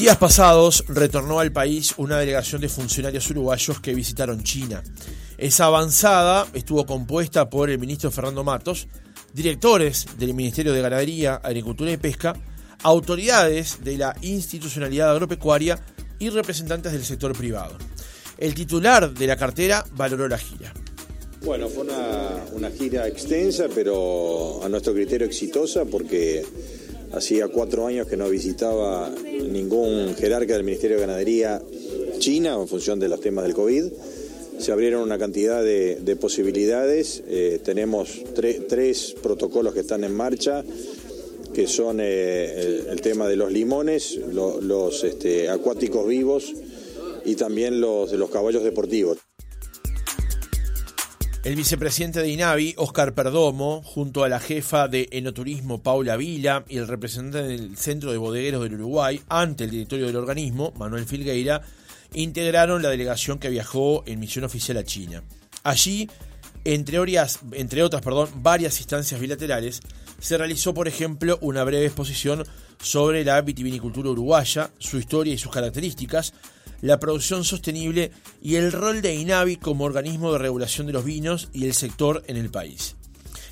Días 0.00 0.16
pasados 0.16 0.82
retornó 0.88 1.40
al 1.40 1.52
país 1.52 1.92
una 1.98 2.18
delegación 2.18 2.62
de 2.62 2.70
funcionarios 2.70 3.28
uruguayos 3.28 3.80
que 3.80 3.92
visitaron 3.92 4.42
China. 4.42 4.82
Esa 5.36 5.66
avanzada 5.66 6.46
estuvo 6.54 6.86
compuesta 6.86 7.50
por 7.50 7.68
el 7.68 7.78
ministro 7.78 8.10
Fernando 8.10 8.42
Matos, 8.42 8.88
directores 9.34 10.06
del 10.16 10.32
Ministerio 10.32 10.72
de 10.72 10.80
Ganadería, 10.80 11.34
Agricultura 11.34 11.92
y 11.92 11.98
Pesca, 11.98 12.34
autoridades 12.82 13.84
de 13.84 13.98
la 13.98 14.16
institucionalidad 14.22 15.10
agropecuaria 15.10 15.78
y 16.18 16.30
representantes 16.30 16.92
del 16.92 17.04
sector 17.04 17.36
privado. 17.36 17.76
El 18.38 18.54
titular 18.54 19.12
de 19.12 19.26
la 19.26 19.36
cartera 19.36 19.84
valoró 19.96 20.26
la 20.28 20.38
gira. 20.38 20.72
Bueno, 21.44 21.68
fue 21.68 21.82
una, 21.84 22.46
una 22.52 22.70
gira 22.70 23.06
extensa, 23.06 23.66
pero 23.74 24.64
a 24.64 24.68
nuestro 24.70 24.94
criterio 24.94 25.26
exitosa 25.26 25.84
porque 25.84 26.42
hacía 27.12 27.48
cuatro 27.48 27.86
años 27.86 28.06
que 28.06 28.16
no 28.16 28.28
visitaba 28.28 29.10
ningún 29.50 30.14
jerarca 30.16 30.54
del 30.54 30.64
Ministerio 30.64 30.96
de 30.96 31.06
Ganadería 31.06 31.62
China 32.18 32.54
en 32.60 32.68
función 32.68 33.00
de 33.00 33.08
los 33.08 33.20
temas 33.20 33.44
del 33.44 33.54
COVID. 33.54 33.84
Se 34.58 34.72
abrieron 34.72 35.02
una 35.02 35.18
cantidad 35.18 35.62
de, 35.64 36.16
posibilidades. 36.20 37.22
Eh, 37.26 37.60
tenemos 37.64 38.22
tres 38.34 39.14
protocolos 39.22 39.72
que 39.72 39.80
están 39.80 40.04
en 40.04 40.14
marcha, 40.14 40.62
que 41.54 41.66
son 41.66 41.98
eh, 42.00 42.84
el, 42.88 43.00
tema 43.00 43.26
de 43.26 43.36
los 43.36 43.50
limones, 43.50 44.16
los 44.16 45.02
este, 45.04 45.48
acuáticos 45.48 46.06
vivos 46.06 46.54
y 47.24 47.34
también 47.36 47.80
los 47.80 48.10
de 48.10 48.18
los 48.18 48.30
caballos 48.30 48.62
deportivos. 48.62 49.18
El 51.42 51.56
vicepresidente 51.56 52.20
de 52.20 52.28
INAVI, 52.28 52.74
Oscar 52.76 53.14
Perdomo, 53.14 53.80
junto 53.82 54.24
a 54.24 54.28
la 54.28 54.40
jefa 54.40 54.88
de 54.88 55.08
Enoturismo, 55.10 55.82
Paula 55.82 56.18
Vila, 56.18 56.66
y 56.68 56.76
el 56.76 56.86
representante 56.86 57.42
del 57.48 57.78
Centro 57.78 58.12
de 58.12 58.18
Bodegueros 58.18 58.62
del 58.62 58.74
Uruguay, 58.74 59.22
ante 59.26 59.64
el 59.64 59.70
directorio 59.70 60.06
del 60.06 60.16
organismo, 60.16 60.74
Manuel 60.76 61.06
Filgueira, 61.06 61.62
integraron 62.12 62.82
la 62.82 62.90
delegación 62.90 63.38
que 63.38 63.48
viajó 63.48 64.04
en 64.06 64.20
misión 64.20 64.44
oficial 64.44 64.76
a 64.76 64.84
China. 64.84 65.22
Allí, 65.62 66.10
entre, 66.64 66.98
otras 67.82 68.02
varias 68.34 68.78
instancias 68.78 69.18
bilaterales, 69.18 69.80
se 70.18 70.36
realizó, 70.36 70.74
por 70.74 70.88
ejemplo, 70.88 71.38
una 71.40 71.64
breve 71.64 71.86
exposición 71.86 72.44
sobre 72.82 73.24
la 73.24 73.40
vitivinicultura 73.40 74.10
uruguaya, 74.10 74.72
su 74.76 74.98
historia 74.98 75.32
y 75.32 75.38
sus 75.38 75.50
características, 75.50 76.34
la 76.80 76.98
producción 76.98 77.44
sostenible 77.44 78.12
y 78.42 78.56
el 78.56 78.72
rol 78.72 79.02
de 79.02 79.14
INAVI 79.14 79.56
como 79.56 79.84
organismo 79.84 80.32
de 80.32 80.38
regulación 80.38 80.86
de 80.86 80.92
los 80.92 81.04
vinos 81.04 81.48
y 81.52 81.66
el 81.66 81.74
sector 81.74 82.22
en 82.26 82.36
el 82.36 82.50
país. 82.50 82.96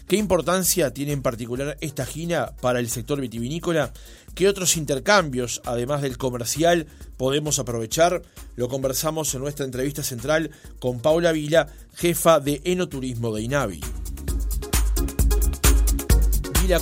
¿Qué 0.08 0.16
importancia 0.16 0.94
tiene 0.94 1.12
en 1.12 1.20
particular 1.20 1.76
esta 1.82 2.06
gina 2.06 2.56
para 2.62 2.80
el 2.80 2.88
sector 2.88 3.20
vitivinícola? 3.20 3.92
¿Qué 4.34 4.48
otros 4.48 4.78
intercambios, 4.78 5.60
además 5.66 6.00
del 6.00 6.16
comercial, 6.16 6.86
podemos 7.18 7.58
aprovechar? 7.58 8.22
Lo 8.56 8.68
conversamos 8.68 9.34
en 9.34 9.42
nuestra 9.42 9.66
entrevista 9.66 10.02
central 10.02 10.50
con 10.78 11.00
Paula 11.00 11.32
Vila, 11.32 11.68
jefa 11.94 12.40
de 12.40 12.62
Enoturismo 12.64 13.34
de 13.34 13.42
INAVI. 13.42 13.80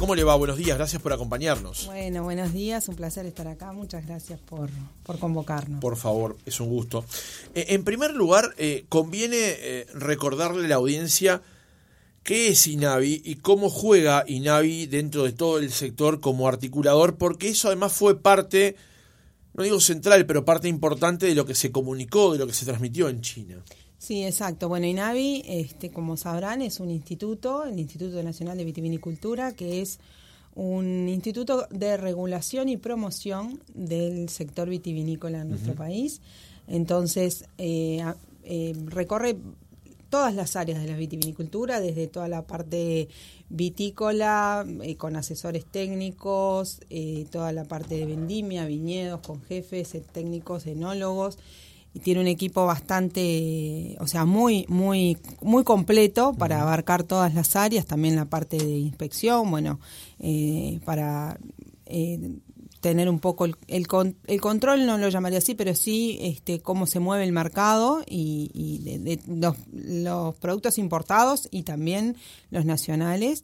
¿Cómo 0.00 0.16
le 0.16 0.24
va? 0.24 0.34
Buenos 0.34 0.58
días, 0.58 0.76
gracias 0.76 1.00
por 1.00 1.12
acompañarnos. 1.12 1.86
Bueno, 1.86 2.24
buenos 2.24 2.52
días, 2.52 2.88
un 2.88 2.96
placer 2.96 3.24
estar 3.24 3.46
acá, 3.46 3.72
muchas 3.72 4.04
gracias 4.04 4.40
por, 4.40 4.68
convocarnos. 5.20 5.80
Por 5.80 5.96
favor, 5.96 6.36
es 6.44 6.58
un 6.58 6.68
gusto. 6.68 7.04
Eh, 7.54 7.66
en 7.68 7.84
primer 7.84 8.12
lugar, 8.12 8.52
eh, 8.58 8.84
conviene 8.88 9.36
eh, 9.38 9.86
recordarle 9.94 10.64
a 10.64 10.68
la 10.68 10.74
audiencia 10.74 11.40
qué 12.24 12.48
es 12.48 12.66
INAVI 12.66 13.22
y 13.24 13.36
cómo 13.36 13.70
juega 13.70 14.24
INAVI 14.26 14.86
dentro 14.86 15.22
de 15.22 15.32
todo 15.32 15.58
el 15.58 15.70
sector 15.70 16.20
como 16.20 16.48
articulador, 16.48 17.16
porque 17.16 17.50
eso 17.50 17.68
además 17.68 17.92
fue 17.92 18.20
parte, 18.20 18.74
no 19.54 19.62
digo 19.62 19.78
central, 19.78 20.26
pero 20.26 20.44
parte 20.44 20.66
importante 20.66 21.26
de 21.26 21.36
lo 21.36 21.46
que 21.46 21.54
se 21.54 21.70
comunicó, 21.70 22.32
de 22.32 22.40
lo 22.40 22.48
que 22.48 22.54
se 22.54 22.66
transmitió 22.66 23.08
en 23.08 23.20
China. 23.20 23.62
Sí, 23.98 24.24
exacto. 24.24 24.68
Bueno, 24.68 24.86
INAVI, 24.86 25.42
este, 25.46 25.90
como 25.90 26.16
sabrán, 26.16 26.60
es 26.62 26.80
un 26.80 26.90
instituto, 26.90 27.64
el 27.64 27.78
Instituto 27.78 28.22
Nacional 28.22 28.58
de 28.58 28.64
Vitivinicultura, 28.64 29.52
que 29.52 29.80
es 29.80 29.98
un 30.54 31.08
instituto 31.08 31.66
de 31.70 31.96
regulación 31.96 32.68
y 32.68 32.76
promoción 32.76 33.60
del 33.74 34.28
sector 34.28 34.68
vitivinícola 34.68 35.42
en 35.42 35.50
nuestro 35.50 35.74
país. 35.74 36.20
Entonces, 36.66 37.44
eh, 37.58 38.02
eh, 38.42 38.74
recorre 38.86 39.36
todas 40.08 40.34
las 40.34 40.56
áreas 40.56 40.80
de 40.80 40.88
la 40.88 40.96
vitivinicultura, 40.96 41.80
desde 41.80 42.06
toda 42.06 42.28
la 42.28 42.46
parte 42.46 43.08
vitícola, 43.48 44.64
eh, 44.82 44.96
con 44.96 45.16
asesores 45.16 45.64
técnicos, 45.66 46.80
toda 47.30 47.52
la 47.52 47.64
parte 47.64 47.96
de 47.96 48.06
vendimia, 48.06 48.66
viñedos, 48.66 49.20
con 49.20 49.42
jefes, 49.42 49.96
técnicos, 50.12 50.66
enólogos 50.66 51.38
y 51.96 51.98
tiene 51.98 52.20
un 52.20 52.26
equipo 52.26 52.66
bastante, 52.66 53.96
o 54.00 54.06
sea, 54.06 54.26
muy, 54.26 54.66
muy, 54.68 55.16
muy 55.40 55.64
completo 55.64 56.34
para 56.34 56.60
abarcar 56.60 57.04
todas 57.04 57.32
las 57.32 57.56
áreas, 57.56 57.86
también 57.86 58.16
la 58.16 58.26
parte 58.26 58.58
de 58.58 58.76
inspección, 58.76 59.50
bueno, 59.50 59.80
eh, 60.18 60.78
para 60.84 61.38
eh, 61.86 62.34
tener 62.82 63.08
un 63.08 63.18
poco 63.18 63.46
el, 63.46 63.56
el, 63.66 63.86
control, 63.86 64.84
no 64.84 64.98
lo 64.98 65.08
llamaría 65.08 65.38
así, 65.38 65.54
pero 65.54 65.74
sí 65.74 66.18
este, 66.20 66.60
cómo 66.60 66.86
se 66.86 67.00
mueve 67.00 67.24
el 67.24 67.32
mercado 67.32 68.04
y, 68.06 68.80
de, 68.84 69.18
los, 69.26 69.56
los, 69.72 70.34
productos 70.34 70.76
importados 70.76 71.48
y 71.50 71.62
también 71.62 72.18
los 72.50 72.66
nacionales. 72.66 73.42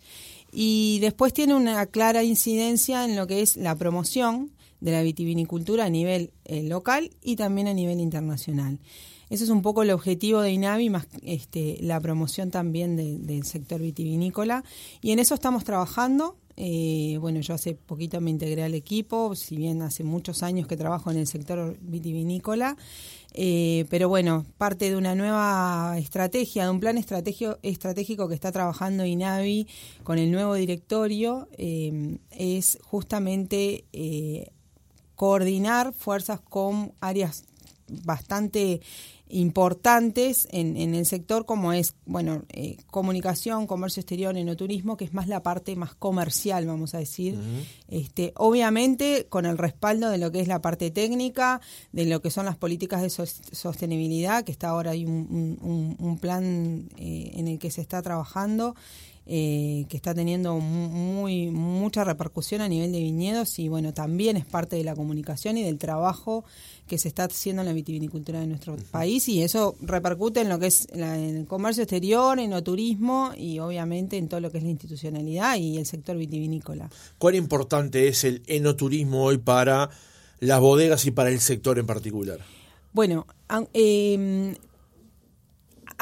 Y 0.53 0.99
después 1.01 1.33
tiene 1.33 1.55
una 1.55 1.87
clara 1.87 2.23
incidencia 2.23 3.07
en 3.07 3.17
lo 3.17 3.27
que 3.27 3.41
es 3.41 3.57
la 3.57 3.75
promoción 3.77 4.51
de 4.83 4.91
la 4.91 5.03
vitivinicultura 5.03 5.85
a 5.85 5.91
nivel 5.91 6.33
eh, 6.45 6.65
local 6.65 7.11
y 7.23 7.37
también 7.37 7.69
a 7.69 7.73
nivel 7.73 8.01
internacional. 8.01 8.81
Ese 9.31 9.45
es 9.45 9.51
un 9.51 9.63
poco 9.63 9.83
el 9.83 9.91
objetivo 9.91 10.41
de 10.43 10.51
INAVI, 10.51 10.91
más 10.91 11.07
este, 11.23 11.79
la 11.81 12.01
promoción 12.01 12.51
también 12.51 12.97
del 12.97 13.45
sector 13.45 13.81
vitivinícola. 13.81 14.63
Y 15.01 15.13
en 15.13 15.21
eso 15.21 15.35
estamos 15.35 15.65
trabajando. 15.65 16.37
Eh, 16.57 17.17
bueno, 17.19 17.41
yo 17.41 17.55
hace 17.55 17.75
poquito 17.75 18.21
me 18.21 18.31
integré 18.31 18.63
al 18.63 18.75
equipo, 18.75 19.35
si 19.35 19.57
bien 19.57 19.81
hace 19.81 20.05
muchos 20.05 20.43
años 20.43 20.67
que 20.67 20.77
trabajo 20.77 21.11
en 21.11 21.17
el 21.17 21.27
sector 21.27 21.79
vitivinícola. 21.81 22.77
Eh, 23.33 23.87
pero 23.89 24.11
bueno, 24.11 24.45
parte 24.59 24.91
de 24.91 24.97
una 24.97 25.15
nueva 25.15 25.95
estrategia, 25.97 26.65
de 26.65 26.71
un 26.71 26.81
plan 26.81 26.99
estratégico 26.99 28.29
que 28.29 28.35
está 28.35 28.53
trabajando 28.53 29.07
INAVI 29.07 29.67
con 30.03 30.19
el 30.19 30.31
nuevo 30.31 30.55
directorio, 30.55 31.49
es 31.57 32.79
justamente 32.83 33.87
coordinar 35.23 35.93
fuerzas 35.93 36.41
con 36.41 36.95
áreas 37.01 37.45
bastante 37.87 38.81
importantes 39.29 40.49
en, 40.51 40.77
en 40.77 40.97
el 40.97 41.07
sector 41.07 41.47
como 41.47 41.73
es 41.73 41.95
bueno 42.07 42.43
eh, 42.49 42.77
comunicación 42.91 43.69
comercio 43.69 44.01
exterior 44.01 44.37
enoturismo 44.37 44.97
que 44.97 45.05
es 45.05 45.15
más 45.15 45.29
la 45.29 45.45
parte 45.45 45.77
más 45.77 45.95
comercial 45.95 46.67
vamos 46.67 46.97
a 46.97 46.99
decir. 46.99 47.39
Este 47.87 48.33
obviamente 48.35 49.27
con 49.29 49.47
el 49.47 49.59
respaldo 49.59 50.11
de 50.11 50.19
lo 50.19 50.33
que 50.33 50.41
es 50.41 50.49
la 50.49 50.61
parte 50.61 50.91
técnica 50.91 51.61
de 51.93 52.05
lo 52.07 52.21
que 52.21 52.33
son 52.33 52.45
las 52.45 52.57
políticas 52.57 53.01
de 53.01 53.11
sostenibilidad 53.11 54.43
que 54.43 54.51
está 54.51 54.71
ahora 54.71 54.91
hay 54.91 55.05
un, 55.05 55.97
un, 56.01 56.19
plan 56.19 56.89
eh, 56.97 57.31
en 57.35 57.47
el 57.47 57.61
que 57.61 57.71
se 57.71 57.81
está 57.81 58.03
trabajando 58.03 58.75
eh, 59.25 59.87
que 59.89 59.97
está 59.97 60.15
teniendo 60.15 60.59
muy 60.59 61.51
mucha 61.51 62.03
repercusión 62.03 62.61
a 62.61 62.69
nivel 62.69 62.91
de 62.91 62.99
viñedos 62.99 63.59
y 63.61 63.69
bueno, 63.69 63.95
también 63.95 64.37
es 64.37 64.45
parte 64.45 64.75
de 64.75 64.83
la 64.83 64.97
comunicación 64.97 65.57
y 65.59 65.63
del 65.63 65.79
trabajo 65.79 66.45
que 66.89 66.99
se 66.99 67.07
está 67.07 67.25
haciendo 67.25 67.63
en 67.63 67.69
la 67.69 67.73
vitivinicultura 67.73 68.41
de 68.41 68.49
nuestro 68.49 68.77
país 68.91 69.29
y 69.29 69.43
eso 69.45 69.77
repercute 69.81 70.41
en 70.41 70.49
lo 70.49 70.59
que 70.59 70.67
es 70.67 70.89
el 70.93 71.47
comercio 71.47 71.85
exterior, 71.85 72.41
en 72.41 72.53
el 72.53 72.63
turismo 72.65 73.31
y 73.37 73.61
obviamente 73.61 74.17
en 74.17 74.29
todo 74.29 74.41
lo 74.41 74.51
que 74.51 74.59
es 74.59 74.65
la 74.65 74.71
institucionalidad 74.71 75.57
y 75.57 75.79
el 75.79 75.87
sector 75.87 76.17
vitivinícola. 76.17 76.91
¿Cuán 77.19 77.37
importante 77.37 78.09
es 78.09 78.25
el 78.25 78.43
enoturismo 78.49 79.23
hoy 79.23 79.39
para 79.39 79.89
las 80.41 80.61
bodegas 80.61 81.07
y 81.07 81.13
para 81.13 81.31
el 81.31 81.39
sector 81.39 81.79
en 81.79 81.87
particular? 81.87 82.41
Bueno, 82.93 83.27
eh, 83.73 84.57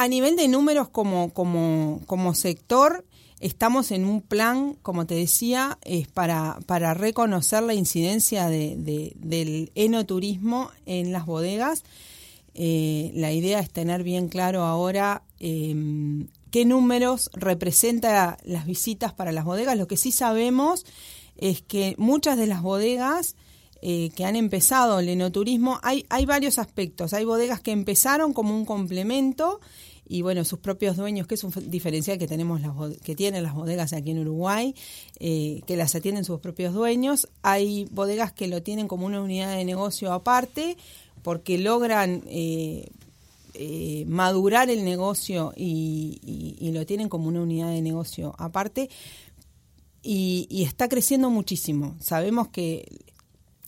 a 0.00 0.08
nivel 0.08 0.34
de 0.36 0.48
números 0.48 0.88
como, 0.88 1.32
como, 1.34 2.00
como 2.06 2.34
sector, 2.34 3.04
Estamos 3.40 3.90
en 3.90 4.04
un 4.04 4.20
plan, 4.20 4.76
como 4.82 5.06
te 5.06 5.14
decía, 5.14 5.78
es 5.82 6.08
para, 6.08 6.58
para 6.66 6.92
reconocer 6.92 7.62
la 7.62 7.72
incidencia 7.72 8.48
de, 8.48 8.76
del 9.16 9.72
enoturismo 9.74 10.70
en 10.84 11.10
las 11.10 11.24
bodegas. 11.24 11.82
Eh, 12.54 13.10
la 13.14 13.32
idea 13.32 13.60
es 13.60 13.70
tener 13.70 14.02
bien 14.02 14.28
claro 14.28 14.64
ahora 14.64 15.22
em, 15.38 16.28
qué 16.50 16.66
números 16.66 17.30
representa 17.32 18.36
las 18.44 18.66
visitas 18.66 19.14
para 19.14 19.32
las 19.32 19.46
bodegas. 19.46 19.78
Lo 19.78 19.88
que 19.88 19.96
sí 19.96 20.12
sabemos 20.12 20.84
es 21.38 21.62
que 21.62 21.94
muchas 21.96 22.36
de 22.36 22.46
las 22.46 22.60
bodegas 22.60 23.36
eh, 23.80 24.10
que 24.14 24.26
han 24.26 24.36
empezado 24.36 24.98
el 24.98 25.08
enoturismo, 25.08 25.80
hay, 25.82 26.04
hay 26.10 26.26
varios 26.26 26.58
aspectos. 26.58 27.14
Hay 27.14 27.24
bodegas 27.24 27.62
que 27.62 27.70
empezaron 27.70 28.34
como 28.34 28.54
un 28.54 28.66
complemento 28.66 29.60
y 30.12 30.22
bueno, 30.22 30.44
sus 30.44 30.58
propios 30.58 30.96
dueños, 30.96 31.28
que 31.28 31.36
es 31.36 31.44
un 31.44 31.52
diferencial 31.70 32.18
que 32.18 32.26
tenemos 32.26 32.60
las 32.60 32.72
que 32.98 33.14
tienen 33.14 33.44
las 33.44 33.54
bodegas 33.54 33.92
aquí 33.92 34.10
en 34.10 34.18
Uruguay, 34.18 34.74
eh, 35.20 35.60
que 35.68 35.76
las 35.76 35.94
atienden 35.94 36.24
sus 36.24 36.40
propios 36.40 36.74
dueños. 36.74 37.28
Hay 37.42 37.86
bodegas 37.92 38.32
que 38.32 38.48
lo 38.48 38.60
tienen 38.60 38.88
como 38.88 39.06
una 39.06 39.22
unidad 39.22 39.56
de 39.56 39.64
negocio 39.64 40.12
aparte, 40.12 40.76
porque 41.22 41.58
logran 41.58 42.24
eh, 42.26 42.88
eh, 43.54 44.04
madurar 44.08 44.68
el 44.68 44.84
negocio 44.84 45.52
y, 45.56 46.58
lo 46.72 46.84
tienen 46.86 47.08
como 47.08 47.28
una 47.28 47.42
unidad 47.42 47.70
de 47.70 47.80
negocio 47.80 48.34
aparte. 48.36 48.90
Y, 50.02 50.48
y 50.50 50.64
está 50.64 50.88
creciendo 50.88 51.30
muchísimo. 51.30 51.94
Sabemos 52.00 52.48
que 52.48 52.84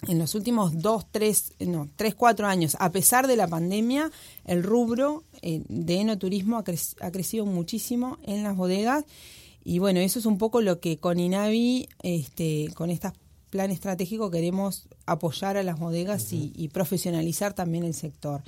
en 0.08 0.18
los 0.18 0.34
últimos 0.34 0.80
dos, 0.80 1.06
tres, 1.10 1.52
no, 1.60 1.88
tres, 1.96 2.14
cuatro 2.14 2.46
años, 2.46 2.76
a 2.80 2.90
pesar 2.90 3.26
de 3.26 3.36
la 3.36 3.46
pandemia, 3.46 4.10
el 4.44 4.62
rubro 4.62 5.24
eh, 5.42 5.62
de 5.68 6.00
enoturismo 6.00 6.58
ha, 6.58 6.64
ha, 7.00 7.10
crecido 7.10 7.46
muchísimo 7.46 8.18
en 8.24 8.42
las 8.42 8.56
bodegas. 8.56 9.04
Y 9.64 9.78
bueno, 9.78 10.00
eso 10.00 10.18
es 10.18 10.26
un 10.26 10.38
poco 10.38 10.60
lo 10.60 10.80
que 10.80 10.98
con 10.98 11.20
INAVI, 11.20 11.88
este, 12.02 12.68
con 12.74 12.90
este 12.90 13.12
plan 13.50 13.70
estratégico, 13.70 14.30
queremos 14.30 14.88
apoyar 15.06 15.56
a 15.56 15.62
las 15.62 15.78
bodegas 15.78 16.32
y 16.32 16.68
profesionalizar 16.72 17.52
también 17.52 17.84
el 17.84 17.94
sector 17.94 18.42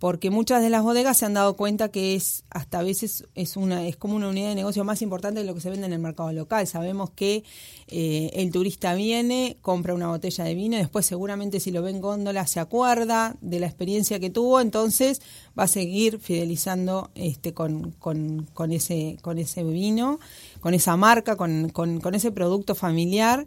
porque 0.00 0.30
muchas 0.30 0.62
de 0.62 0.70
las 0.70 0.82
bodegas 0.82 1.18
se 1.18 1.26
han 1.26 1.34
dado 1.34 1.56
cuenta 1.56 1.90
que 1.90 2.14
es 2.14 2.44
hasta 2.48 2.78
a 2.78 2.82
veces 2.82 3.26
es 3.34 3.58
una 3.58 3.86
es 3.86 3.98
como 3.98 4.16
una 4.16 4.30
unidad 4.30 4.48
de 4.48 4.54
negocio 4.54 4.82
más 4.82 5.02
importante 5.02 5.40
de 5.40 5.46
lo 5.46 5.54
que 5.54 5.60
se 5.60 5.68
vende 5.68 5.86
en 5.86 5.92
el 5.92 5.98
mercado 5.98 6.32
local. 6.32 6.66
Sabemos 6.66 7.10
que 7.10 7.44
eh, 7.86 8.30
el 8.32 8.50
turista 8.50 8.94
viene, 8.94 9.58
compra 9.60 9.92
una 9.92 10.08
botella 10.08 10.44
de 10.44 10.54
vino 10.54 10.76
y 10.76 10.78
después 10.78 11.04
seguramente 11.04 11.60
si 11.60 11.70
lo 11.70 11.82
ve 11.82 11.90
en 11.90 12.00
góndola 12.00 12.46
se 12.46 12.60
acuerda 12.60 13.36
de 13.42 13.60
la 13.60 13.66
experiencia 13.66 14.18
que 14.18 14.30
tuvo, 14.30 14.62
entonces 14.62 15.20
va 15.56 15.64
a 15.64 15.68
seguir 15.68 16.18
fidelizando 16.18 17.10
este 17.14 17.52
con, 17.52 17.90
con, 17.90 18.48
con 18.54 18.72
ese 18.72 19.18
con 19.20 19.36
ese 19.36 19.64
vino, 19.64 20.18
con 20.60 20.72
esa 20.72 20.96
marca, 20.96 21.36
con, 21.36 21.68
con, 21.68 22.00
con 22.00 22.14
ese 22.14 22.32
producto 22.32 22.74
familiar. 22.74 23.46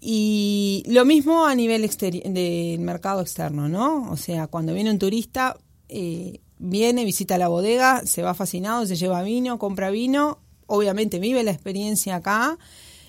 Y 0.00 0.84
lo 0.86 1.04
mismo 1.04 1.44
a 1.44 1.54
nivel 1.54 1.82
del 1.82 2.78
mercado 2.78 3.20
externo, 3.20 3.68
¿no? 3.68 4.10
O 4.10 4.16
sea, 4.16 4.46
cuando 4.46 4.72
viene 4.72 4.90
un 4.90 4.98
turista, 4.98 5.58
eh, 5.92 6.40
viene, 6.58 7.04
visita 7.04 7.36
la 7.36 7.48
bodega, 7.48 8.02
se 8.06 8.22
va 8.22 8.32
fascinado, 8.34 8.86
se 8.86 8.96
lleva 8.96 9.22
vino, 9.22 9.58
compra 9.58 9.90
vino, 9.90 10.38
obviamente 10.66 11.18
vive 11.18 11.42
la 11.42 11.50
experiencia 11.50 12.16
acá, 12.16 12.58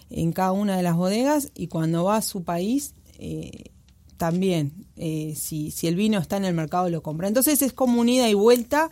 en 0.10 0.32
cada 0.32 0.52
una 0.52 0.76
de 0.76 0.84
las 0.84 0.96
bodegas, 0.96 1.52
y 1.54 1.68
cuando 1.68 2.04
va 2.04 2.18
a 2.18 2.22
su 2.22 2.44
país, 2.44 2.96
eh, 3.20 3.66
también, 4.18 4.88
eh, 4.98 5.36
si, 5.38 5.70
si 5.72 5.88
el 5.88 5.96
vino 5.96 6.20
está 6.20 6.38
en 6.38 6.46
el 6.46 6.56
mercado, 6.56 6.90
lo 6.90 7.04
compra. 7.04 7.28
Entonces 7.28 7.62
es 7.62 7.72
como 7.72 8.02
una 8.02 8.12
ida 8.12 8.30
y 8.30 8.34
vuelta 8.34 8.90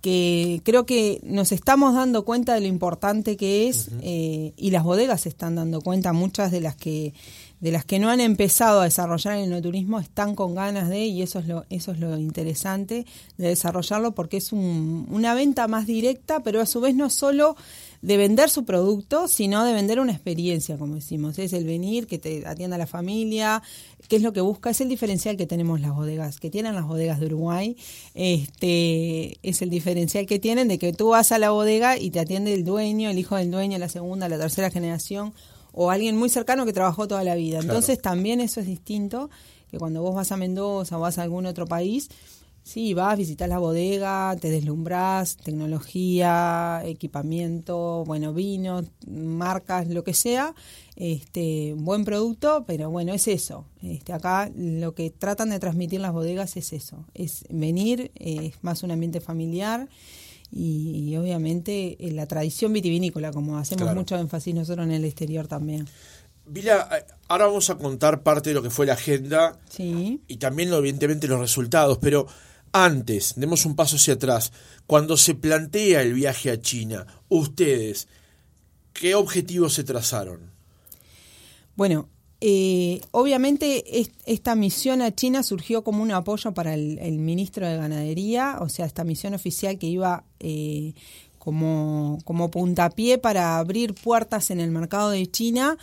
que 0.00 0.62
creo 0.64 0.86
que 0.86 1.20
nos 1.22 1.52
estamos 1.52 1.94
dando 1.94 2.24
cuenta 2.24 2.54
de 2.54 2.60
lo 2.60 2.66
importante 2.66 3.36
que 3.36 3.68
es 3.68 3.90
y 4.00 4.70
las 4.70 4.84
bodegas 4.84 5.22
se 5.22 5.28
están 5.28 5.56
dando 5.56 5.80
cuenta, 5.80 6.12
muchas 6.12 6.52
de 6.52 6.60
las 6.60 6.76
que 6.76 7.14
de 7.60 7.72
las 7.72 7.84
que 7.84 7.98
no 7.98 8.08
han 8.08 8.20
empezado 8.20 8.80
a 8.80 8.84
desarrollar 8.84 9.36
el 9.36 9.44
enoturismo 9.44 9.98
están 9.98 10.34
con 10.34 10.54
ganas 10.54 10.88
de, 10.88 11.06
y 11.06 11.22
eso 11.22 11.40
es 11.40 11.48
lo, 11.48 11.64
eso 11.70 11.92
es 11.92 11.98
lo 11.98 12.16
interesante 12.18 13.04
de 13.36 13.48
desarrollarlo, 13.48 14.14
porque 14.14 14.36
es 14.36 14.52
una 14.52 15.34
venta 15.34 15.66
más 15.68 15.86
directa, 15.86 16.40
pero 16.40 16.60
a 16.60 16.66
su 16.66 16.80
vez 16.80 16.94
no 16.94 17.10
solo 17.10 17.56
de 18.00 18.16
vender 18.16 18.48
su 18.48 18.64
producto, 18.64 19.26
sino 19.26 19.64
de 19.64 19.72
vender 19.72 19.98
una 19.98 20.12
experiencia, 20.12 20.78
como 20.78 20.94
decimos. 20.94 21.38
Es 21.38 21.52
el 21.52 21.64
venir, 21.64 22.06
que 22.06 22.18
te 22.18 22.46
atienda 22.46 22.78
la 22.78 22.86
familia, 22.86 23.62
que 24.08 24.16
es 24.16 24.22
lo 24.22 24.32
que 24.32 24.40
busca, 24.40 24.70
es 24.70 24.80
el 24.80 24.88
diferencial 24.88 25.36
que 25.36 25.46
tenemos 25.46 25.80
las 25.80 25.94
bodegas, 25.94 26.38
que 26.38 26.50
tienen 26.50 26.74
las 26.74 26.86
bodegas 26.86 27.18
de 27.18 27.26
Uruguay, 27.26 27.76
este 28.14 29.36
es 29.42 29.62
el 29.62 29.70
diferencial 29.70 30.26
que 30.26 30.38
tienen 30.38 30.68
de 30.68 30.78
que 30.78 30.92
tú 30.92 31.08
vas 31.08 31.32
a 31.32 31.38
la 31.38 31.50
bodega 31.50 31.98
y 31.98 32.10
te 32.10 32.20
atiende 32.20 32.54
el 32.54 32.64
dueño, 32.64 33.10
el 33.10 33.18
hijo 33.18 33.36
del 33.36 33.50
dueño, 33.50 33.78
la 33.78 33.88
segunda, 33.88 34.28
la 34.28 34.38
tercera 34.38 34.70
generación, 34.70 35.32
o 35.80 35.92
alguien 35.92 36.16
muy 36.16 36.28
cercano 36.28 36.66
que 36.66 36.72
trabajó 36.72 37.06
toda 37.06 37.22
la 37.22 37.36
vida. 37.36 37.60
Entonces 37.60 38.02
también 38.02 38.40
eso 38.40 38.58
es 38.58 38.66
distinto 38.66 39.30
que 39.70 39.78
cuando 39.78 40.02
vos 40.02 40.12
vas 40.12 40.32
a 40.32 40.36
Mendoza 40.36 40.98
o 40.98 41.00
vas 41.00 41.18
a 41.18 41.22
algún 41.22 41.46
otro 41.46 41.68
país, 41.68 42.08
sí, 42.64 42.94
vas, 42.94 43.16
visitas 43.16 43.48
la 43.48 43.58
bodega, 43.58 44.34
te 44.40 44.50
deslumbras, 44.50 45.36
tecnología, 45.36 46.82
equipamiento, 46.84 48.02
bueno, 48.04 48.34
vino, 48.34 48.82
marcas, 49.06 49.86
lo 49.86 50.02
que 50.02 50.14
sea, 50.14 50.52
este, 50.96 51.74
buen 51.76 52.04
producto, 52.04 52.64
pero 52.66 52.90
bueno, 52.90 53.14
es 53.14 53.28
eso. 53.28 53.64
Este, 53.80 54.12
acá 54.12 54.50
lo 54.56 54.96
que 54.96 55.10
tratan 55.10 55.50
de 55.50 55.60
transmitir 55.60 56.00
las 56.00 56.12
bodegas 56.12 56.56
es 56.56 56.72
eso, 56.72 57.04
es 57.14 57.44
venir, 57.50 58.10
es 58.16 58.54
más 58.62 58.82
un 58.82 58.90
ambiente 58.90 59.20
familiar 59.20 59.88
y, 60.50 61.16
obviamente 61.16 61.96
eh, 61.98 62.12
la 62.12 62.26
tradición 62.26 62.72
vitivinícola, 62.72 63.32
como 63.32 63.58
hacemos 63.58 63.94
mucho 63.94 64.16
énfasis 64.16 64.54
nosotros 64.54 64.86
en 64.86 64.92
el 64.92 65.04
exterior 65.04 65.46
también. 65.46 65.86
Vila, 66.46 66.88
eh, 66.96 67.04
ahora 67.28 67.46
vamos 67.46 67.68
a 67.70 67.76
contar 67.76 68.22
parte 68.22 68.50
de 68.50 68.54
lo 68.54 68.62
que 68.62 68.70
fue 68.70 68.86
la 68.86 68.94
agenda 68.94 69.58
sí. 69.68 70.22
y 70.26 70.36
también 70.36 70.72
evidentemente 70.72 71.28
los 71.28 71.40
resultados, 71.40 71.98
pero 71.98 72.26
antes, 72.72 73.34
demos 73.36 73.64
un 73.66 73.76
paso 73.76 73.96
hacia 73.96 74.14
atrás, 74.14 74.52
cuando 74.86 75.16
se 75.16 75.34
plantea 75.34 76.02
el 76.02 76.14
viaje 76.14 76.50
a 76.50 76.60
China, 76.60 77.06
ustedes, 77.28 78.08
¿qué 78.92 79.14
objetivos 79.14 79.74
se 79.74 79.84
trazaron? 79.84 80.50
Bueno, 81.76 82.08
eh, 82.40 83.00
obviamente 83.10 83.84
esta 84.26 84.54
misión 84.54 85.02
a 85.02 85.12
China 85.12 85.42
surgió 85.42 85.82
como 85.82 86.02
un 86.02 86.12
apoyo 86.12 86.54
para 86.54 86.74
el, 86.74 87.18
ministro 87.18 87.66
de 87.66 87.76
Ganadería, 87.76 88.58
o 88.60 88.68
sea, 88.68 88.86
esta 88.86 89.02
misión 89.04 89.34
oficial 89.34 89.78
que 89.78 89.88
iba 89.88 90.24
eh, 90.38 90.94
como, 91.38 92.18
como 92.24 92.50
puntapié 92.50 93.18
para 93.18 93.58
abrir 93.58 93.94
puertas 93.94 94.50
en 94.50 94.60
el 94.60 94.70
mercado 94.70 95.10
de 95.10 95.26
China. 95.26 95.78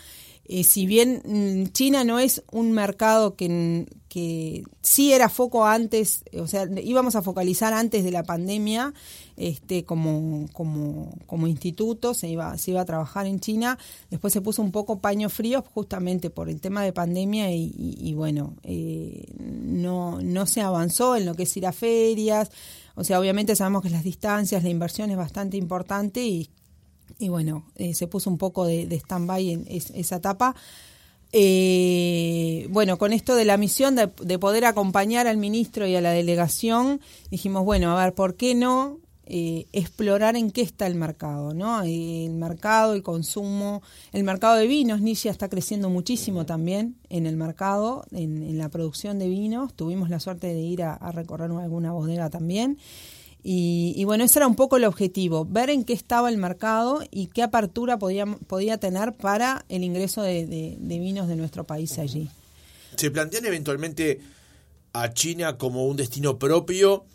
Eh, 0.47 0.63
si 0.63 0.85
bien 0.85 1.21
mm, 1.25 1.71
China 1.71 2.03
no 2.03 2.19
es 2.19 2.43
un 2.51 2.71
mercado 2.71 3.35
que, 3.35 3.87
que 4.07 4.63
sí 4.81 5.11
era 5.11 5.27
foco 5.27 5.65
antes, 5.65 6.23
o 6.39 6.47
sea, 6.47 6.67
íbamos 6.81 7.15
a 7.15 7.21
focalizar 7.21 7.73
antes 7.73 8.03
de 8.03 8.11
la 8.11 8.23
pandemia, 8.23 8.93
este, 9.37 9.83
como, 9.83 10.45
como, 10.53 11.17
como 11.25 11.47
instituto, 11.47 12.13
se 12.13 12.29
iba, 12.29 12.57
se 12.57 12.71
iba 12.71 12.81
a 12.81 12.85
trabajar 12.85 13.25
en 13.25 13.39
China. 13.39 13.77
Después 14.09 14.31
se 14.31 14.41
puso 14.41 14.61
un 14.61 14.71
poco 14.71 14.99
paño 14.99 15.29
frío 15.29 15.63
justamente 15.73 16.29
por 16.29 16.49
el 16.49 16.61
tema 16.61 16.83
de 16.83 16.93
pandemia 16.93 17.51
y, 17.51 18.13
bueno, 18.13 18.55
eh, 18.63 19.25
no, 19.37 20.21
no 20.21 20.45
se 20.45 20.61
avanzó 20.61 21.15
en 21.15 21.25
lo 21.25 21.33
que 21.33 21.43
es 21.43 21.57
ir 21.57 21.65
a 21.65 21.73
ferias. 21.73 22.51
O 22.95 23.03
sea, 23.03 23.19
obviamente 23.19 23.55
sabemos 23.55 23.81
que 23.81 23.89
las 23.89 24.03
distancias, 24.03 24.63
la 24.63 24.69
inversión 24.69 25.09
es 25.09 25.17
bastante 25.17 25.57
importante 25.57 26.25
y, 26.25 26.49
y 27.19 27.29
bueno, 27.29 27.65
eh, 27.75 27.93
se 27.93 28.07
puso 28.07 28.29
un 28.29 28.37
poco 28.37 28.65
de, 28.65 28.87
de 28.87 28.95
stand-by 28.97 29.51
en 29.51 29.65
esa 29.69 30.17
etapa. 30.17 30.55
Eh, 31.31 32.67
bueno, 32.69 32.97
con 32.97 33.11
esto 33.11 33.35
de 33.35 33.45
la 33.45 33.57
misión 33.57 33.95
de, 33.95 34.09
de, 34.21 34.39
poder 34.39 34.65
acompañar 34.65 35.27
al 35.27 35.37
ministro 35.37 35.85
y 35.85 35.95
a 35.95 36.01
la 36.01 36.11
delegación, 36.11 37.01
dijimos, 37.29 37.65
bueno, 37.65 37.97
a 37.97 38.03
ver, 38.03 38.13
¿por 38.13 38.35
qué 38.35 38.55
no 38.55 38.99
eh, 39.27 39.65
explorar 39.73 40.35
en 40.35 40.51
qué 40.51 40.61
está 40.61 40.85
el 40.85 40.93
mercado, 40.93 41.55
¿no? 41.55 41.81
El 41.81 42.33
mercado, 42.33 42.93
el 42.93 43.01
consumo, 43.01 43.81
el 44.13 44.23
mercado 44.23 44.55
de 44.55 44.67
vinos, 44.67 45.01
Nisha 45.01 45.31
está 45.31 45.49
creciendo 45.49 45.89
muchísimo 45.89 46.45
también 46.45 46.95
en 47.09 47.25
el 47.25 47.35
mercado, 47.35 48.05
en, 48.11 48.55
la 48.59 48.69
producción 48.69 49.17
de 49.17 49.27
vinos. 49.27 49.73
Tuvimos 49.73 50.11
la 50.11 50.19
suerte 50.19 50.53
de 50.53 50.59
ir 50.59 50.83
a, 50.83 51.11
recorrer 51.11 51.49
alguna 51.49 51.91
bodega 51.91 52.29
también. 52.29 52.77
Y, 53.47 54.03
bueno, 54.05 54.23
ese 54.23 54.39
era 54.39 54.47
un 54.47 54.55
poco 54.55 54.77
el 54.77 54.85
objetivo, 54.85 55.45
ver 55.45 55.69
en 55.69 55.83
qué 55.83 55.93
estaba 55.93 56.29
el 56.29 56.37
mercado 56.37 57.03
y 57.11 57.27
qué 57.27 57.43
apertura 57.43 57.99
podía, 57.99 58.25
podía 58.25 58.79
tener 58.79 59.13
para 59.13 59.65
el 59.69 59.83
ingreso 59.83 60.23
de, 60.23 60.47
de 60.79 60.99
vinos 60.99 61.27
de 61.27 61.35
nuestro 61.35 61.63
país 61.63 61.99
allí. 61.99 62.27
¿Se 62.95 63.11
plantean 63.11 63.45
eventualmente 63.45 64.19
a 64.93 65.13
China 65.13 65.59
como 65.59 65.85
un 65.85 65.95
destino 65.95 66.39
propio? 66.39 67.05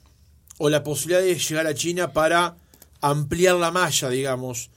o 0.62 0.68
la 0.68 0.82
posibilidad 0.82 1.22
de 1.22 1.38
llegar 1.38 1.66
a 1.66 1.74
China 1.74 2.12
para 2.12 2.54
ampliar 3.00 3.56
la 3.56 3.70
malla, 3.70 4.10
digamos, 4.10 4.68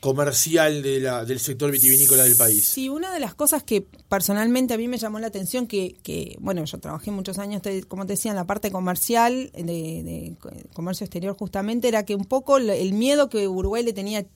comercial 0.00 0.82
de 0.82 1.00
la, 1.00 1.24
del 1.24 1.40
sector 1.40 1.70
vitivinícola 1.70 2.24
del 2.24 2.36
país. 2.36 2.66
Sí, 2.66 2.88
una 2.88 3.12
de 3.12 3.20
las 3.20 3.34
cosas 3.34 3.62
que 3.62 3.86
personalmente 4.08 4.74
a 4.74 4.78
mí 4.78 4.88
me 4.88 4.98
llamó 4.98 5.18
la 5.18 5.28
atención, 5.28 5.66
que, 5.66 5.96
que 6.02 6.36
bueno, 6.40 6.64
yo 6.64 6.78
trabajé 6.78 7.10
muchos 7.10 7.38
años, 7.38 7.62
como 7.88 8.06
te 8.06 8.12
decía, 8.12 8.30
en 8.30 8.36
la 8.36 8.46
parte 8.46 8.70
comercial, 8.70 9.50
de, 9.54 10.36
comercio 10.74 11.04
exterior 11.04 11.36
justamente, 11.36 11.88
era 11.88 12.04
que 12.04 12.14
un 12.14 12.24
poco 12.24 12.58
el 12.58 12.92
miedo 12.92 13.28
que 13.28 13.48
Uruguay 13.48 13.82
le 13.82 13.92
tenía, 13.92 14.26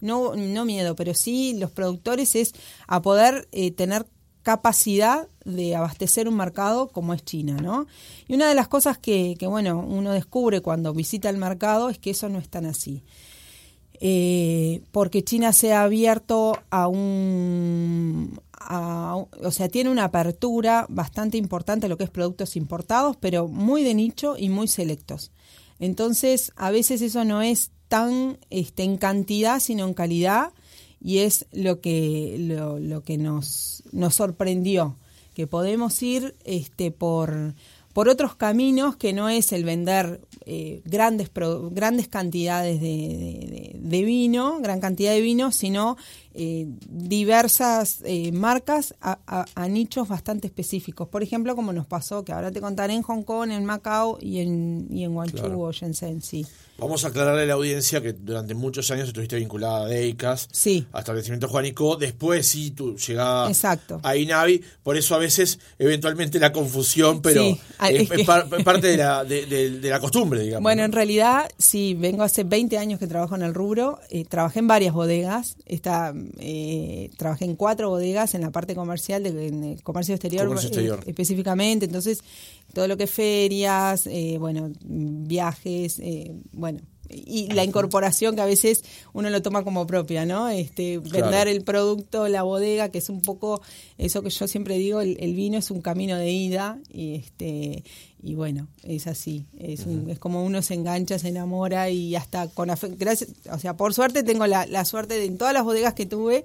no, 0.00 0.34
no 0.34 0.64
miedo, 0.64 0.96
pero 0.96 1.14
sí 1.14 1.56
los 1.58 1.70
productores 1.70 2.34
es 2.34 2.52
a 2.86 3.00
poder 3.00 3.48
eh, 3.52 3.70
tener 3.70 4.06
capacidad 4.42 5.26
de 5.46 5.74
abastecer 5.74 6.28
un 6.28 6.36
mercado 6.36 6.88
como 6.88 7.14
es 7.14 7.24
China, 7.24 7.56
¿no? 7.56 7.86
Y 8.28 8.34
una 8.34 8.46
de 8.46 8.54
las 8.54 8.68
cosas 8.68 8.98
que, 8.98 9.36
que 9.38 9.46
bueno, 9.46 9.78
uno 9.78 10.12
descubre 10.12 10.60
cuando 10.60 10.92
visita 10.92 11.30
el 11.30 11.38
mercado 11.38 11.88
es 11.88 11.98
que 11.98 12.10
eso 12.10 12.28
no 12.28 12.38
es 12.38 12.50
tan 12.50 12.66
así. 12.66 13.02
Eh, 14.00 14.82
porque 14.90 15.22
China 15.22 15.52
se 15.52 15.72
ha 15.72 15.82
abierto 15.82 16.58
a 16.70 16.88
un, 16.88 18.40
o 18.70 19.50
sea, 19.50 19.68
tiene 19.68 19.90
una 19.90 20.04
apertura 20.04 20.86
bastante 20.88 21.38
importante 21.38 21.86
a 21.86 21.88
lo 21.88 21.96
que 21.96 22.04
es 22.04 22.10
productos 22.10 22.56
importados, 22.56 23.16
pero 23.16 23.48
muy 23.48 23.82
de 23.82 23.94
nicho 23.94 24.36
y 24.38 24.48
muy 24.48 24.68
selectos. 24.68 25.30
Entonces, 25.78 26.52
a 26.56 26.70
veces 26.70 27.02
eso 27.02 27.24
no 27.24 27.42
es 27.42 27.70
tan 27.88 28.38
este, 28.50 28.82
en 28.82 28.96
cantidad, 28.96 29.60
sino 29.60 29.86
en 29.86 29.94
calidad, 29.94 30.52
y 31.00 31.18
es 31.18 31.46
lo 31.52 31.80
que, 31.80 32.36
lo, 32.38 32.78
lo 32.78 33.02
que 33.02 33.18
nos, 33.18 33.82
nos 33.92 34.14
sorprendió, 34.14 34.96
que 35.34 35.46
podemos 35.46 36.02
ir 36.02 36.34
este, 36.44 36.90
por, 36.90 37.54
por 37.94 38.08
otros 38.08 38.34
caminos 38.34 38.96
que 38.96 39.12
no 39.12 39.28
es 39.28 39.52
el 39.52 39.64
vender 39.64 40.20
eh, 40.46 40.82
grandes, 40.84 41.30
grandes 41.70 42.08
cantidades 42.08 42.80
de, 42.80 43.70
de, 43.78 44.02
vino, 44.02 44.58
gran 44.60 44.80
cantidad 44.80 45.12
de 45.12 45.20
vino, 45.20 45.52
sino 45.52 45.96
eh, 46.34 46.66
diversas 46.88 48.00
eh, 48.04 48.32
marcas 48.32 48.94
a, 49.00 49.46
a, 49.54 49.68
nichos 49.68 50.08
bastante 50.08 50.48
específicos. 50.48 51.08
Por 51.08 51.22
ejemplo, 51.22 51.54
como 51.54 51.72
nos 51.72 51.86
pasó, 51.86 52.24
que 52.24 52.32
ahora 52.32 52.50
te 52.50 52.60
contaré 52.60 52.94
en 52.94 53.02
Hong 53.02 53.22
Kong, 53.22 53.50
en 53.52 53.64
Macao 53.64 54.18
y 54.20 54.40
en, 54.40 54.88
y 54.90 55.04
en 55.04 55.14
Guangzhou 55.14 55.62
o 55.62 55.72
Shenzhen, 55.72 56.22
sí. 56.22 56.44
Vamos 56.76 57.04
a 57.04 57.08
aclararle 57.08 57.42
a 57.42 57.46
la 57.46 57.52
audiencia 57.52 58.00
que 58.00 58.12
durante 58.12 58.52
muchos 58.52 58.90
años 58.90 59.06
estuviste 59.06 59.36
vinculada 59.36 59.84
a 59.84 59.88
DEICAS, 59.88 60.48
sí. 60.50 60.84
a 60.92 60.98
establecimiento 60.98 61.46
Juanico, 61.46 61.94
después 61.94 62.46
sí 62.46 62.72
tu 62.72 62.96
llegada 62.96 63.46
Exacto. 63.48 64.00
a 64.02 64.16
INAVI, 64.16 64.60
por 64.82 64.96
eso 64.96 65.14
a 65.14 65.18
veces 65.18 65.60
eventualmente 65.78 66.40
la 66.40 66.50
confusión, 66.50 67.22
pero 67.22 67.44
es, 67.44 68.26
parte 68.64 68.88
de 68.88 68.96
la, 68.96 69.24
de, 69.24 69.78
la 69.82 70.00
costumbre, 70.00 70.40
digamos. 70.40 70.64
Bueno, 70.64 70.82
en 70.82 70.90
realidad 70.90 71.48
sí, 71.58 71.94
vengo 71.94 72.24
hace 72.24 72.42
20 72.42 72.76
años 72.76 72.98
que 72.98 73.06
trabajo 73.06 73.36
en 73.36 73.42
el 73.42 73.54
rubro, 73.54 74.00
eh, 74.10 74.24
trabajé 74.24 74.58
en 74.58 74.66
varias 74.66 74.94
bodegas, 74.94 75.56
está, 75.66 76.12
eh, 76.38 77.10
trabajé 77.16 77.44
en 77.44 77.56
cuatro 77.56 77.90
bodegas 77.90 78.34
en 78.34 78.40
la 78.40 78.50
parte 78.50 78.74
comercial, 78.74 79.22
de, 79.22 79.46
en 79.46 79.76
comercio 79.78 80.14
exterior, 80.14 80.46
comercio 80.46 80.68
exterior. 80.68 81.00
Eh, 81.00 81.10
específicamente, 81.10 81.86
entonces 81.86 82.22
todo 82.72 82.88
lo 82.88 82.96
que 82.96 83.04
es 83.04 83.10
ferias, 83.10 84.06
eh, 84.06 84.36
bueno, 84.38 84.72
viajes, 84.82 85.98
eh, 86.00 86.32
bueno, 86.52 86.80
y 87.14 87.48
la 87.52 87.64
incorporación 87.64 88.34
que 88.34 88.42
a 88.42 88.46
veces 88.46 88.84
uno 89.12 89.30
lo 89.30 89.42
toma 89.42 89.64
como 89.64 89.86
propia, 89.86 90.26
¿no? 90.26 90.48
Este, 90.48 90.98
vender 90.98 91.48
el 91.48 91.62
producto, 91.62 92.28
la 92.28 92.42
bodega, 92.42 92.88
que 92.90 92.98
es 92.98 93.08
un 93.08 93.22
poco 93.22 93.62
eso 93.98 94.22
que 94.22 94.30
yo 94.30 94.48
siempre 94.48 94.76
digo, 94.76 95.00
el, 95.00 95.34
vino 95.34 95.58
es 95.58 95.70
un 95.70 95.80
camino 95.80 96.16
de 96.16 96.30
ida 96.30 96.78
y 96.92 97.14
este 97.14 97.84
y 98.22 98.34
bueno, 98.34 98.68
es 98.82 99.06
así, 99.06 99.44
es, 99.58 99.86
es 99.86 100.18
como 100.18 100.44
uno 100.44 100.62
se 100.62 100.72
engancha, 100.72 101.18
se 101.18 101.28
enamora 101.28 101.90
y 101.90 102.16
hasta 102.16 102.48
con 102.48 102.70
gracias, 102.98 103.30
o 103.50 103.58
sea, 103.58 103.76
por 103.76 103.92
suerte 103.92 104.22
tengo 104.22 104.46
la, 104.46 104.64
la 104.64 104.86
suerte 104.86 105.14
de 105.14 105.26
en 105.26 105.36
todas 105.36 105.52
las 105.52 105.62
bodegas 105.62 105.92
que 105.92 106.06
tuve 106.06 106.44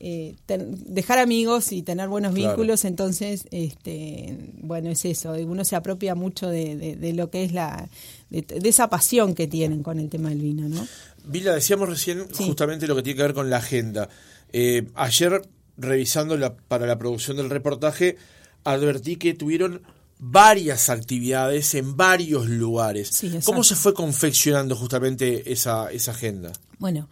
eh, 0.00 0.34
dejar 0.46 1.18
amigos 1.18 1.72
y 1.72 1.82
tener 1.82 2.08
buenos 2.08 2.34
vínculos, 2.34 2.84
entonces, 2.84 3.46
este, 3.50 4.36
bueno, 4.60 4.90
es 4.90 5.04
eso, 5.04 5.32
uno 5.32 5.64
se 5.64 5.76
apropia 5.76 6.14
mucho 6.14 6.48
de, 6.48 7.12
lo 7.14 7.30
que 7.30 7.44
es 7.44 7.52
la, 7.52 7.88
de, 8.30 8.44
esa 8.64 8.88
pasión 8.90 9.34
que 9.34 9.46
tienen 9.46 9.82
con 9.82 9.98
el 9.98 10.08
tema 10.08 10.30
del 10.30 10.40
vino, 10.40 10.68
¿no? 10.68 10.86
Vila, 11.24 11.54
decíamos 11.54 11.88
recién 11.88 12.26
justamente 12.32 12.86
lo 12.86 12.96
que 12.96 13.02
tiene 13.02 13.16
que 13.16 13.22
ver 13.22 13.34
con 13.34 13.48
la 13.50 13.58
agenda. 13.58 14.08
Eh, 14.52 14.86
ayer, 14.94 15.42
revisando 15.76 16.36
la, 16.36 16.54
para 16.54 16.86
la 16.86 16.98
producción 16.98 17.36
del 17.36 17.50
reportaje, 17.50 18.16
advertí 18.64 19.16
que 19.16 19.34
tuvieron 19.34 19.82
varias 20.18 20.90
actividades 20.90 21.74
en 21.74 21.96
varios 21.96 22.48
lugares. 22.48 23.22
¿Cómo 23.44 23.64
se 23.64 23.74
fue 23.74 23.94
confeccionando 23.94 24.76
justamente 24.76 25.52
esa, 25.52 25.90
esa 25.90 26.12
agenda? 26.12 26.52
Bueno, 26.78 27.08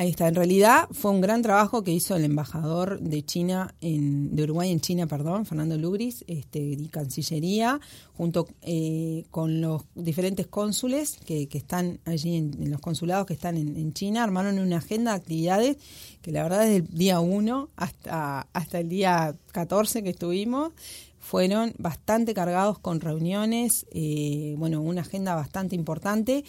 Ahí 0.00 0.08
está. 0.08 0.28
En 0.28 0.34
realidad 0.34 0.88
fue 0.92 1.10
un 1.10 1.20
gran 1.20 1.42
trabajo 1.42 1.84
que 1.84 1.90
hizo 1.90 2.16
el 2.16 2.24
embajador 2.24 3.00
de 3.00 3.22
China, 3.22 3.74
en, 3.82 4.34
de 4.34 4.44
Uruguay 4.44 4.72
en 4.72 4.80
China, 4.80 5.06
perdón, 5.06 5.44
Fernando 5.44 5.76
Lugris, 5.76 6.24
este, 6.26 6.58
y 6.58 6.88
Cancillería, 6.88 7.78
junto 8.16 8.48
eh, 8.62 9.26
con 9.30 9.60
los 9.60 9.82
diferentes 9.94 10.46
cónsules 10.46 11.18
que, 11.26 11.48
que 11.48 11.58
están 11.58 12.00
allí 12.06 12.36
en, 12.36 12.70
los 12.70 12.80
consulados 12.80 13.26
que 13.26 13.34
están 13.34 13.58
en, 13.58 13.92
China, 13.92 14.24
armaron 14.24 14.58
una 14.58 14.78
agenda 14.78 15.10
de 15.10 15.16
actividades 15.18 15.76
que 16.22 16.32
la 16.32 16.44
verdad 16.44 16.60
desde 16.60 16.76
el 16.76 16.86
día 16.86 17.20
1 17.20 17.68
hasta, 17.76 18.48
hasta 18.54 18.80
el 18.80 18.88
día 18.88 19.36
14 19.52 20.02
que 20.02 20.08
estuvimos 20.08 20.72
fueron 21.18 21.74
bastante 21.76 22.32
cargados 22.32 22.78
con 22.78 23.00
reuniones, 23.00 23.84
eh, 23.92 24.54
bueno, 24.56 24.80
una 24.80 25.02
agenda 25.02 25.34
bastante 25.34 25.76
importante. 25.76 26.42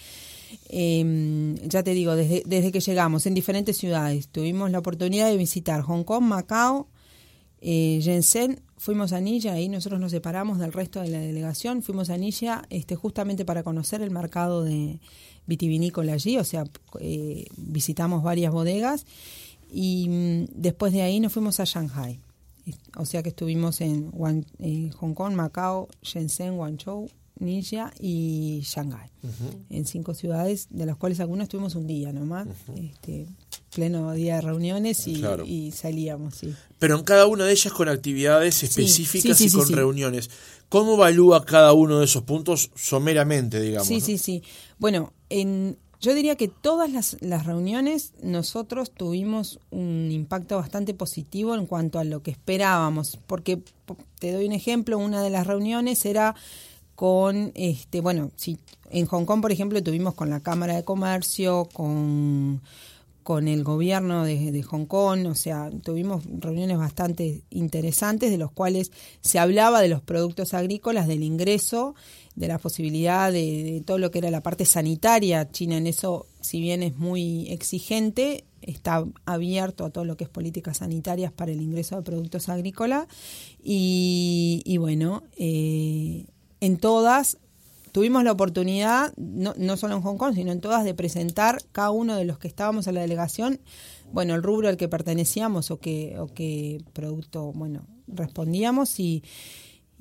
Eh, 0.70 1.56
ya 1.64 1.84
te 1.84 1.94
digo, 1.94 2.16
desde, 2.16 2.44
desde 2.46 2.72
que 2.72 2.80
llegamos 2.80 3.26
en 3.26 3.34
diferentes 3.34 3.78
ciudades, 3.78 4.28
tuvimos 4.28 4.72
la 4.72 4.80
oportunidad 4.80 5.30
de 5.30 5.38
visitar 5.38 5.82
Hong 5.82 6.04
Kong, 6.04 6.24
Macao, 6.24 6.88
eh, 7.62 8.00
Shenzhen, 8.02 8.62
fuimos 8.78 9.14
a 9.14 9.22
Nilla, 9.22 9.54
ahí 9.54 9.70
nosotros 9.70 10.00
nos 10.02 10.12
separamos 10.12 10.58
del 10.58 10.74
resto 10.74 11.02
de 11.02 11.10
la 11.10 11.20
delegación, 11.20 11.84
fuimos 11.84 12.10
a 12.10 12.18
Nilla 12.18 12.64
este, 12.72 12.96
justamente 12.96 13.46
para 13.46 13.64
conocer 13.64 14.02
el 14.02 14.10
mercado 14.10 14.64
de 14.64 15.00
vitivinícola 15.46 16.14
allí, 16.14 16.38
o 16.38 16.44
sea, 16.44 16.64
eh, 17.00 17.46
visitamos 17.58 18.24
varias 18.24 18.52
bodegas 18.52 19.06
y 19.72 20.08
mm, 20.10 20.46
después 20.56 20.92
de 20.94 21.04
ahí 21.04 21.20
nos 21.20 21.34
fuimos 21.34 21.60
a 21.60 21.66
Shanghai. 21.66 22.20
O 22.96 23.06
sea 23.06 23.24
que 23.24 23.30
estuvimos 23.30 23.82
en 23.82 24.12
eh, 24.60 24.92
Hong 24.98 25.14
Kong, 25.14 25.34
Macao, 25.34 25.88
Shenzhen, 26.02 26.56
Guangzhou, 26.58 27.10
Ningxia 27.42 27.92
y 28.00 28.62
Shanghai, 28.64 29.10
en 29.70 29.86
cinco 29.86 30.14
ciudades, 30.14 30.68
de 30.70 30.86
las 30.86 30.96
cuales 30.96 31.20
algunas 31.20 31.46
estuvimos 31.46 31.76
un 31.76 31.88
día 31.88 32.14
nomás, 32.14 32.48
este, 32.76 33.28
pleno 33.74 34.14
día 34.14 34.36
de 34.36 34.42
reuniones 34.42 35.08
y, 35.08 35.72
salíamos. 35.72 36.36
Sí. 36.36 36.54
Pero 36.80 36.98
en 36.98 37.04
cada 37.04 37.26
una 37.26 37.46
de 37.46 37.52
ellas 37.52 37.74
con 37.74 37.90
actividades 37.90 38.64
específicas 38.64 39.42
y 39.42 39.52
con 39.52 39.68
reuniones. 39.70 40.30
¿Cómo 40.70 40.94
evalúa 40.94 41.44
cada 41.44 41.74
uno 41.74 42.00
de 42.00 42.06
esos 42.06 42.24
puntos 42.24 42.72
someramente, 42.76 43.60
digamos? 43.60 43.88
Sí, 43.88 44.00
sí, 44.00 44.18
sí. 44.18 44.42
Bueno, 44.80 45.12
en, 45.30 45.78
yo 46.00 46.16
diría 46.16 46.36
que 46.36 46.48
todas 46.48 46.90
las, 46.90 47.18
las, 47.20 47.46
reuniones 47.46 48.14
nosotros 48.24 48.92
tuvimos 48.92 49.60
un 49.70 50.10
impacto 50.12 50.58
bastante 50.58 50.94
positivo 50.94 51.56
en 51.56 51.66
cuanto 51.66 52.00
a 52.00 52.04
lo 52.04 52.24
que 52.24 52.32
esperábamos, 52.32 53.20
porque 53.28 53.62
te 54.20 54.32
doy 54.32 54.46
un 54.46 54.54
ejemplo, 54.54 54.98
una 54.98 55.22
de 55.22 55.30
las 55.30 55.46
reuniones 55.46 56.06
era 56.06 56.36
con, 57.02 57.52
este, 57.56 58.00
bueno, 58.00 58.30
si 58.36 58.60
en 58.92 59.08
Hong 59.08 59.26
Kong, 59.26 59.42
por 59.42 59.52
ejemplo, 59.52 59.82
tuvimos 59.82 60.14
con 60.14 60.30
la 60.30 60.40
Cámara 60.40 60.76
de 60.76 60.84
Comercio, 60.84 61.68
con, 61.74 62.62
con 63.24 63.48
el 63.48 63.64
gobierno 63.64 64.24
de, 64.24 64.52
de, 64.52 64.62
Hong 64.62 64.86
Kong, 64.86 65.26
o 65.26 65.34
sea, 65.34 65.72
tuvimos 65.84 66.24
reuniones 66.26 66.78
bastante 66.78 67.42
interesantes 67.50 68.30
de 68.30 68.38
los 68.38 68.52
cuales 68.52 68.92
se 69.20 69.40
hablaba 69.40 69.82
de 69.82 69.88
los 69.88 70.04
productos 70.04 70.54
agrícolas, 70.54 71.08
del 71.08 71.24
ingreso 71.24 71.96
de 72.36 72.48
la 72.48 72.60
posibilidad 72.60 73.32
de, 73.32 73.82
todo 73.84 73.98
lo 73.98 74.12
que 74.12 74.20
era 74.20 74.32
la 74.32 74.42
parte 74.42 74.66
sanitaria. 74.66 75.50
China 75.50 75.78
en 75.78 75.88
eso, 75.88 76.28
si 76.40 76.62
bien 76.62 76.84
es 76.84 76.98
muy 76.98 77.50
exigente, 77.50 78.46
está 78.62 79.04
abierto 79.26 79.86
a 79.86 79.90
todo 79.90 80.06
lo 80.06 80.18
que 80.18 80.26
es 80.26 80.30
políticas 80.30 80.78
sanitarias 80.78 81.32
para 81.32 81.52
el 81.52 81.62
ingreso 81.62 81.96
de 81.96 82.04
productos 82.04 82.48
agrícolas. 82.48 83.08
Y, 83.64 84.78
bueno, 84.78 85.24
eh, 85.38 86.26
en 86.62 86.78
todas 86.78 87.38
tuvimos 87.92 88.24
la 88.24 88.32
oportunidad, 88.32 89.14
no, 89.18 89.54
no 89.58 89.76
solo 89.76 89.96
en 89.96 90.02
Hong 90.02 90.16
Kong, 90.16 90.34
sino 90.34 90.54
en 90.54 90.62
todas, 90.62 90.86
de 90.86 90.94
presentar 90.94 91.62
cada 91.74 91.92
uno 91.92 92.16
de 92.16 92.24
los 92.24 92.40
que 92.40 92.48
estábamos 92.48 92.88
en 92.88 92.96
la 92.96 93.02
delegación, 93.02 93.60
bueno, 94.14 94.34
el 94.34 94.44
rubro 94.44 94.70
al 94.70 94.78
que 94.78 94.88
pertenecíamos 94.88 95.72
o 95.72 95.80
qué 95.80 96.16
o 96.18 96.28
qué 96.28 96.82
producto, 96.94 97.52
bueno, 97.54 97.86
respondíamos 98.08 98.98
y 99.00 99.24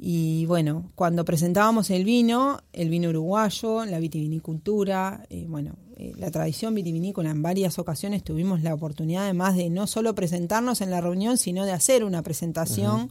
y 0.03 0.47
bueno, 0.47 0.91
cuando 0.95 1.27
presentábamos 1.27 1.91
el 1.91 2.05
vino, 2.05 2.63
el 2.73 2.89
vino 2.89 3.11
uruguayo, 3.11 3.85
la 3.85 3.99
vitivinicultura, 3.99 5.27
eh, 5.29 5.45
bueno, 5.47 5.77
eh, 5.99 6.15
la 6.17 6.31
tradición 6.31 6.75
vitivinícola, 6.75 7.31
en 7.31 7.43
varias 7.43 7.79
ocasiones 7.79 8.25
tuvimos 8.25 8.63
la 8.63 8.73
oportunidad 8.73 9.25
además 9.25 9.57
de 9.57 9.69
no 9.69 9.87
solo 9.87 10.15
presentarnos 10.15 10.81
en 10.81 10.91
la 10.91 11.03
reunión, 11.03 11.37
sino 11.37 11.67
de 11.67 11.73
hacer 11.73 12.03
una 12.05 12.23
presentación. 12.23 13.11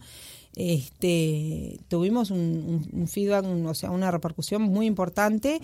Este, 0.55 1.79
tuvimos 1.87 2.31
un, 2.31 3.07
feedback, 3.07 3.45
o 3.45 3.73
sea, 3.73 3.91
una 3.91 4.11
repercusión 4.11 4.61
muy 4.61 4.87
importante 4.87 5.61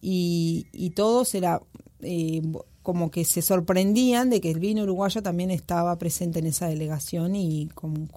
y, 0.00 0.66
y 0.72 0.90
todo 0.90 1.24
será 1.24 1.60
eh, 2.00 2.42
como 2.88 3.10
que 3.10 3.26
se 3.26 3.42
sorprendían 3.42 4.30
de 4.30 4.40
que 4.40 4.50
el 4.50 4.60
vino 4.60 4.84
uruguayo 4.84 5.22
también 5.22 5.50
estaba 5.50 5.98
presente 5.98 6.38
en 6.38 6.46
esa 6.46 6.68
delegación 6.68 7.36
y 7.36 7.68
con, 7.74 8.08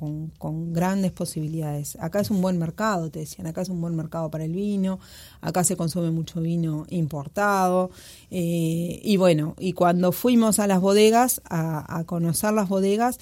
grandes 0.72 1.12
posibilidades. 1.12 1.98
Acá 2.00 2.22
es 2.22 2.32
un 2.32 2.42
buen 2.42 2.58
mercado, 2.58 3.12
te 3.12 3.20
decían, 3.20 3.48
acá 3.48 3.64
es 3.64 3.68
un 3.68 3.82
buen 3.82 3.98
mercado 3.98 4.32
para 4.32 4.46
el 4.46 4.54
vino, 4.54 5.00
acá 5.42 5.66
se 5.66 5.76
consume 5.76 6.10
mucho 6.12 6.40
vino 6.40 6.86
importado. 6.90 7.92
Eh, 8.30 9.02
y 9.04 9.18
bueno, 9.18 9.56
y 9.60 9.74
cuando 9.74 10.14
fuimos 10.14 10.58
a 10.60 10.68
las 10.68 10.80
bodegas, 10.80 11.42
a, 11.44 12.06
conocer 12.06 12.54
las 12.54 12.70
bodegas, 12.70 13.20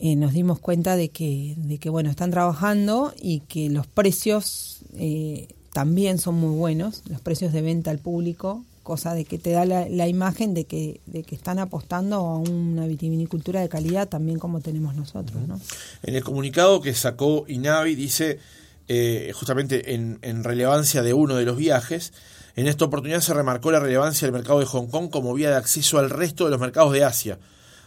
eh, 0.00 0.16
nos 0.16 0.32
dimos 0.32 0.58
cuenta 0.58 0.96
de 0.96 1.10
que, 1.10 1.54
de 1.56 1.78
que, 1.78 1.90
bueno, 1.90 2.10
están 2.10 2.30
trabajando 2.30 3.12
y 3.20 3.40
que 3.40 3.70
los 3.70 3.86
precios 3.86 4.80
eh, 4.94 5.48
también 5.72 6.18
son 6.18 6.34
muy 6.34 6.56
buenos, 6.56 7.02
los 7.08 7.20
precios 7.20 7.52
de 7.52 7.62
venta 7.62 7.90
al 7.90 7.98
público 7.98 8.64
cosa 8.82 9.14
de 9.14 9.24
que 9.24 9.38
te 9.38 9.50
da 9.50 9.64
la, 9.64 10.08
imagen 10.08 10.52
de 10.52 10.64
que, 10.64 11.00
de 11.06 11.22
que 11.22 11.36
están 11.36 11.60
apostando 11.60 12.16
a 12.16 12.38
una 12.38 12.86
vitivinicultura 12.86 13.60
de 13.60 13.68
calidad 13.68 14.08
también 14.08 14.40
como 14.40 14.60
tenemos 14.60 14.96
nosotros. 14.96 15.46
¿no? 15.46 15.60
En 16.02 16.16
el 16.16 16.24
comunicado 16.24 16.80
que 16.80 16.92
sacó 16.94 17.44
INAVI 17.46 17.94
dice, 17.94 18.40
eh, 18.88 19.30
justamente 19.34 19.94
en, 19.94 20.44
relevancia 20.44 21.02
de 21.02 21.14
uno 21.14 21.36
de 21.36 21.44
los 21.44 21.56
viajes, 21.56 22.12
En 22.56 22.66
esta 22.66 22.84
oportunidad 22.84 23.20
se 23.20 23.32
remarcó 23.32 23.70
la 23.70 23.78
relevancia 23.78 24.26
del 24.26 24.32
mercado 24.32 24.58
de 24.58 24.66
Hong 24.66 24.88
Kong 24.88 25.08
como 25.08 25.32
vía 25.34 25.50
de 25.50 25.56
acceso 25.56 26.00
al 26.00 26.10
resto 26.10 26.46
de 26.46 26.50
los 26.50 26.58
mercados 26.58 26.92
de 26.92 27.04
Asia. 27.04 27.38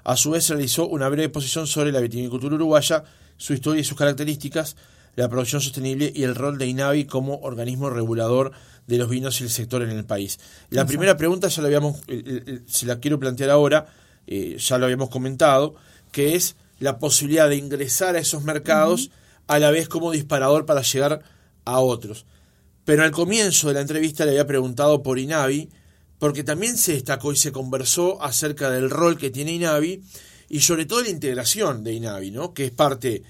A 0.04 0.18
su 0.18 0.32
vez 0.32 0.46
se 0.46 0.54
realizó 0.54 0.88
una 0.88 1.08
breve 1.10 1.26
exposición 1.26 1.68
sobre 1.68 1.92
la 1.92 2.00
vitivinicultura 2.00 2.56
uruguaya, 2.56 3.04
su 3.38 3.54
historia 3.54 3.82
y 3.82 3.84
sus 3.84 3.98
características, 3.98 4.76
la 5.16 5.30
producción 5.30 5.62
sostenible 5.62 6.12
y 6.14 6.24
el 6.24 6.36
rol 6.36 6.58
de 6.58 6.68
INAVI 6.68 7.06
como 7.06 7.40
organismo 7.42 7.90
regulador 7.90 8.52
de 8.88 8.98
los 8.98 9.10
vinos 9.10 9.40
y 9.40 9.44
el 9.44 9.50
sector 9.50 9.82
en 9.84 9.92
el 9.92 10.06
país. 10.06 10.40
La 10.70 10.86
primera 10.86 11.16
pregunta 11.16 11.48
ya 11.48 11.62
la 11.62 11.68
habíamos, 11.68 12.02
se 12.68 12.86
la 12.86 13.00
quiero 13.00 13.20
plantear 13.20 13.50
ahora, 13.50 13.88
eh, 14.28 14.58
ya 14.58 14.78
lo 14.78 14.86
habíamos 14.86 15.10
comentado, 15.10 15.76
que 16.12 16.36
es 16.36 16.56
la 16.80 17.00
posibilidad 17.00 17.48
de 17.48 17.56
ingresar 17.56 18.16
a 18.16 18.20
esos 18.20 18.44
mercados 18.44 19.12
a 19.48 19.60
la 19.60 19.72
vez 19.72 19.88
como 19.88 20.12
disparador 20.12 20.66
para 20.66 20.82
llegar 20.82 21.22
a 21.66 21.80
otros. 21.80 22.26
Pero 22.86 23.04
al 23.04 23.12
comienzo 23.12 23.70
de 23.70 23.76
la 23.76 23.82
entrevista 23.82 24.26
le 24.26 24.32
había 24.32 24.48
preguntado 24.48 25.04
por 25.04 25.20
Inavi, 25.20 25.70
porque 26.24 26.46
también 26.46 26.78
se 26.78 26.94
destacó 26.94 27.34
y 27.34 27.36
se 27.36 27.52
conversó 27.52 28.24
acerca 28.24 28.70
del 28.70 28.90
rol 28.90 29.18
que 29.18 29.30
tiene 29.30 29.52
Inavi 29.52 30.02
y 30.48 30.62
sobre 30.62 30.86
todo 30.86 31.02
la 31.02 31.10
integración 31.10 31.84
de 31.84 31.96
Inavi, 31.96 32.32
¿no? 32.32 32.54
que 32.54 32.64
es 32.64 32.72
parte 32.72 33.24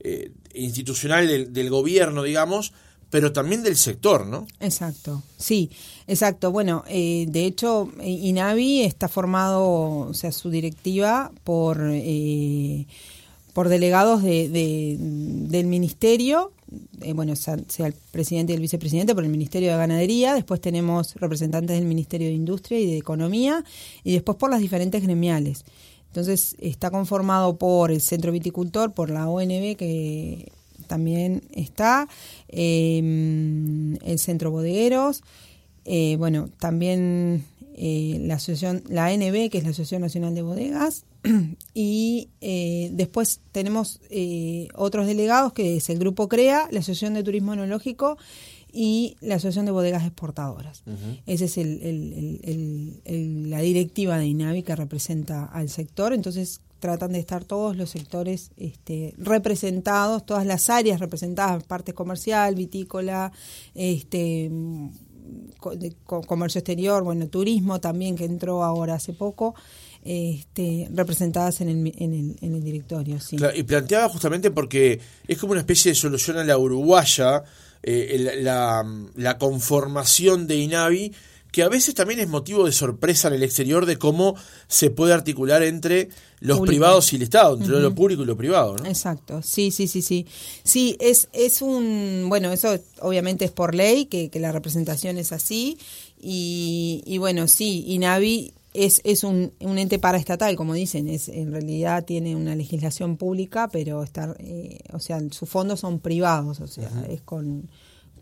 eh, 0.00 0.32
institucional 0.52 1.52
del, 1.52 1.70
gobierno, 1.70 2.24
digamos, 2.24 2.72
pero 3.08 3.32
también 3.32 3.62
del 3.62 3.76
sector, 3.76 4.26
¿no? 4.26 4.48
Exacto, 4.58 5.22
sí, 5.38 5.70
exacto. 6.08 6.50
Bueno, 6.50 6.82
eh, 6.88 7.26
de 7.28 7.46
hecho, 7.46 7.88
INAVI 8.02 8.82
está 8.82 9.06
formado, 9.06 10.08
o 10.08 10.12
sea, 10.12 10.32
su 10.32 10.50
directiva 10.50 11.30
por, 11.44 11.78
eh, 11.92 12.88
por 13.52 13.68
delegados 13.68 14.24
de, 14.24 14.96
del 14.98 15.66
ministerio, 15.68 16.50
eh, 17.02 17.12
bueno, 17.12 17.34
sea, 17.36 17.54
el 17.54 17.94
presidente 18.12 18.52
y 18.52 18.56
el 18.56 18.62
vicepresidente 18.62 19.14
por 19.14 19.24
el 19.24 19.30
Ministerio 19.30 19.70
de 19.70 19.76
Ganadería, 19.76 20.34
después 20.34 20.60
tenemos 20.60 21.14
representantes 21.16 21.76
del 21.76 21.86
Ministerio 21.86 22.28
de 22.28 22.34
Industria 22.34 22.78
y 22.78 22.86
de 22.86 22.98
Economía, 22.98 23.64
y 24.04 24.12
después 24.12 24.38
por 24.38 24.50
las 24.50 24.60
diferentes 24.60 25.02
gremiales. 25.02 25.64
Entonces 26.08 26.56
está 26.58 26.90
conformado 26.90 27.56
por 27.56 27.90
el 27.90 28.00
Centro 28.00 28.32
Viticultor, 28.32 28.92
por 28.92 29.10
la 29.10 29.28
ONB 29.28 29.76
que 29.76 30.50
también 30.86 31.42
está, 31.52 32.08
em, 32.48 33.94
el 34.04 34.18
Centro 34.18 34.50
Bodegueros, 34.50 35.22
eh, 35.84 36.16
bueno, 36.18 36.50
también 36.58 37.44
eh, 37.76 38.18
la 38.20 38.34
asociación, 38.34 38.82
la 38.88 39.06
ANB, 39.06 39.50
que 39.50 39.58
es 39.58 39.64
la 39.64 39.70
Asociación 39.70 40.02
Nacional 40.02 40.34
de 40.34 40.42
Bodegas, 40.42 41.04
y 41.74 42.30
eh, 42.40 42.90
después 42.92 43.40
tenemos 43.52 44.00
otros 44.74 45.06
delegados, 45.06 45.52
que 45.52 45.76
es 45.76 45.90
el 45.90 45.98
Grupo 45.98 46.28
CREA, 46.28 46.68
la 46.70 46.80
Asociación 46.80 47.14
de 47.14 47.22
Turismo 47.22 47.52
Enológico 47.54 48.16
y 48.72 49.16
la 49.20 49.36
Asociación 49.36 49.66
de 49.66 49.72
Bodegas 49.72 50.04
Exportadoras. 50.04 50.82
Esa 51.26 51.44
es 51.44 51.58
el, 51.58 53.00
la 53.50 53.60
directiva 53.60 54.18
de 54.18 54.26
INAVI 54.26 54.62
que 54.62 54.76
representa 54.76 55.44
al 55.44 55.68
sector. 55.68 56.12
Entonces 56.12 56.60
tratan 56.80 57.12
de 57.12 57.18
estar 57.20 57.44
todos 57.44 57.76
los 57.76 57.90
sectores 57.90 58.50
este, 58.56 59.14
representados, 59.18 60.24
todas 60.24 60.46
las 60.46 60.70
áreas 60.70 60.98
representadas, 60.98 61.62
parte 61.64 61.92
comercial, 61.92 62.54
vitícola, 62.54 63.32
este, 63.74 64.50
comercio 66.26 66.58
exterior, 66.58 67.04
bueno, 67.04 67.28
turismo 67.28 67.80
también 67.80 68.16
que 68.16 68.24
entró 68.24 68.64
ahora 68.64 68.94
hace 68.94 69.12
poco. 69.12 69.54
Este, 70.02 70.88
representadas 70.94 71.60
en 71.60 71.68
el, 71.68 71.92
en 71.98 72.14
el, 72.14 72.36
en 72.40 72.54
el 72.54 72.64
directorio. 72.64 73.20
Sí. 73.20 73.36
y 73.54 73.62
planteaba 73.64 74.08
justamente 74.08 74.50
porque 74.50 74.98
es 75.28 75.36
como 75.36 75.52
una 75.52 75.60
especie 75.60 75.90
de 75.90 75.94
solución 75.94 76.38
a 76.38 76.44
la 76.44 76.56
uruguaya, 76.56 77.42
eh, 77.82 78.38
la, 78.40 78.82
la, 79.16 79.36
conformación 79.36 80.46
de 80.46 80.56
INAVI, 80.56 81.12
que 81.52 81.62
a 81.62 81.68
veces 81.68 81.94
también 81.94 82.20
es 82.20 82.28
motivo 82.28 82.64
de 82.64 82.72
sorpresa 82.72 83.28
en 83.28 83.34
el 83.34 83.42
exterior 83.42 83.86
de 83.86 83.98
cómo 83.98 84.36
se 84.68 84.90
puede 84.90 85.12
articular 85.12 85.62
entre 85.62 86.08
los 86.40 86.60
privados 86.60 87.12
y 87.12 87.16
el 87.16 87.22
Estado, 87.22 87.56
entre 87.56 87.80
lo 87.80 87.94
público 87.94 88.22
y 88.22 88.26
lo 88.26 88.36
privado. 88.36 88.76
¿no? 88.76 88.86
Exacto, 88.86 89.42
sí, 89.42 89.70
sí, 89.70 89.86
sí, 89.88 90.00
sí. 90.00 90.26
Sí, 90.62 90.96
es, 91.00 91.28
es 91.32 91.60
un, 91.60 92.26
bueno, 92.28 92.52
eso 92.52 92.78
obviamente 93.00 93.44
es 93.44 93.50
por 93.50 93.74
ley, 93.74 94.06
que, 94.06 94.30
que 94.30 94.40
la 94.40 94.52
representación 94.52 95.18
es 95.18 95.32
así, 95.32 95.76
y, 96.20 97.02
y 97.04 97.18
bueno, 97.18 97.48
sí, 97.48 97.84
INAVI 97.88 98.54
es, 98.72 99.00
es 99.04 99.24
un, 99.24 99.52
un, 99.60 99.78
ente 99.78 99.98
paraestatal, 99.98 100.54
como 100.56 100.74
dicen, 100.74 101.08
es 101.08 101.28
en 101.28 101.50
realidad 101.50 102.04
tiene 102.04 102.36
una 102.36 102.54
legislación 102.54 103.16
pública, 103.16 103.68
pero 103.68 104.02
está, 104.02 104.34
eh, 104.38 104.78
o 104.92 105.00
sea, 105.00 105.20
sus 105.30 105.48
fondos 105.48 105.80
son 105.80 105.98
privados, 106.00 106.60
o 106.60 106.66
sea, 106.66 106.90
es 107.08 107.20
con, 107.22 107.68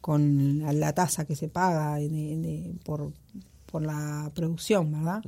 con 0.00 0.62
la, 0.80 0.92
tasa 0.94 1.26
que 1.26 1.36
se 1.36 1.48
paga 1.48 1.98
por, 2.84 3.12
por 3.66 3.82
la 3.82 4.30
producción, 4.34 4.90
¿verdad? 4.90 5.22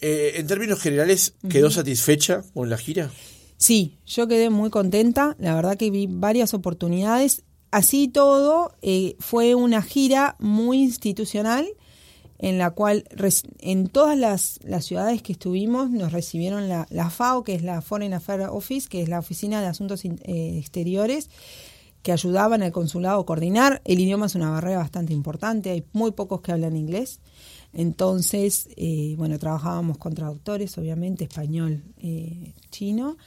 Eh, 0.00 0.32
en 0.36 0.46
términos 0.46 0.80
generales, 0.80 1.34
¿quedó 1.48 1.70
satisfecha 1.70 2.42
con 2.54 2.70
la 2.70 2.78
gira? 2.78 3.10
Sí, 3.58 3.98
yo 4.06 4.26
quedé 4.26 4.50
muy 4.50 4.70
contenta, 4.70 5.36
la 5.38 5.54
verdad 5.54 5.76
que 5.76 5.90
vi 5.90 6.08
varias 6.08 6.54
oportunidades. 6.54 7.44
Así 7.70 8.08
todo, 8.08 8.74
eh, 8.82 9.16
fue 9.18 9.54
una 9.54 9.82
gira 9.82 10.36
muy 10.40 10.82
institucional 10.82 11.66
en 12.42 12.58
la 12.58 12.72
cual 12.72 13.04
en 13.60 13.86
todas 13.86 14.18
las, 14.18 14.58
ciudades 14.84 15.22
que 15.22 15.32
estuvimos 15.32 15.90
nos 15.90 16.10
recibieron 16.10 16.68
la, 16.68 17.10
FAO, 17.10 17.44
que 17.44 17.54
es 17.54 17.62
la 17.62 17.80
Foreign 17.80 18.14
Affairs 18.14 18.48
Office, 18.50 18.88
que 18.88 19.00
es 19.00 19.08
la 19.08 19.20
Oficina 19.20 19.60
de 19.60 19.68
Asuntos 19.68 20.04
eh, 20.04 20.18
Exteriores, 20.58 21.30
que 22.02 22.10
ayudaban 22.10 22.64
al 22.64 22.72
consulado 22.72 23.20
a 23.20 23.26
coordinar. 23.26 23.80
El 23.84 24.00
idioma 24.00 24.26
es 24.26 24.34
una 24.34 24.50
barrera 24.50 24.78
bastante 24.78 25.12
importante, 25.12 25.70
hay 25.70 25.84
muy 25.92 26.10
pocos 26.10 26.40
que 26.40 26.50
hablan 26.50 26.76
inglés. 26.76 27.20
Entonces, 27.72 28.68
eh, 28.76 29.14
bueno, 29.16 29.38
trabajábamos 29.38 29.96
con 29.98 30.12
traductores, 30.12 30.76
obviamente, 30.78 31.22
español, 31.24 31.84
eh, 31.98 32.54
chino. 32.70 33.18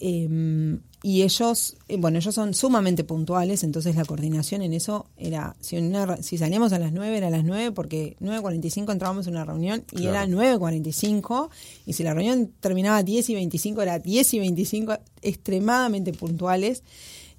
Em, 0.00 0.80
y 1.02 1.22
ellos, 1.22 1.76
eh, 1.88 1.96
bueno, 1.98 2.18
ellos 2.18 2.34
son 2.34 2.52
sumamente 2.54 3.04
puntuales, 3.04 3.64
entonces 3.64 3.96
la 3.96 4.04
coordinación 4.04 4.62
en 4.62 4.72
eso 4.72 5.06
era, 5.16 5.56
si, 5.60 5.76
si 6.20 6.38
salíamos 6.38 6.72
a 6.72 6.78
las 6.78 6.92
9 6.92 7.16
era 7.16 7.28
a 7.28 7.30
las 7.30 7.44
9 7.44 7.72
porque 7.72 8.16
9.45 8.20 8.92
entrábamos 8.92 9.26
en 9.26 9.34
una 9.34 9.44
reunión 9.44 9.84
y 9.92 10.06
era 10.06 10.26
9.45 10.26 11.48
y 11.86 11.92
si 11.92 12.02
la 12.02 12.12
reunión 12.12 12.50
terminaba 12.60 12.98
a 12.98 13.02
10 13.02 13.30
y 13.30 13.34
25 13.34 13.82
era 13.82 13.98
10 13.98 14.34
y 14.34 14.38
25 14.40 14.98
extremadamente 15.22 16.12
puntuales. 16.12 16.82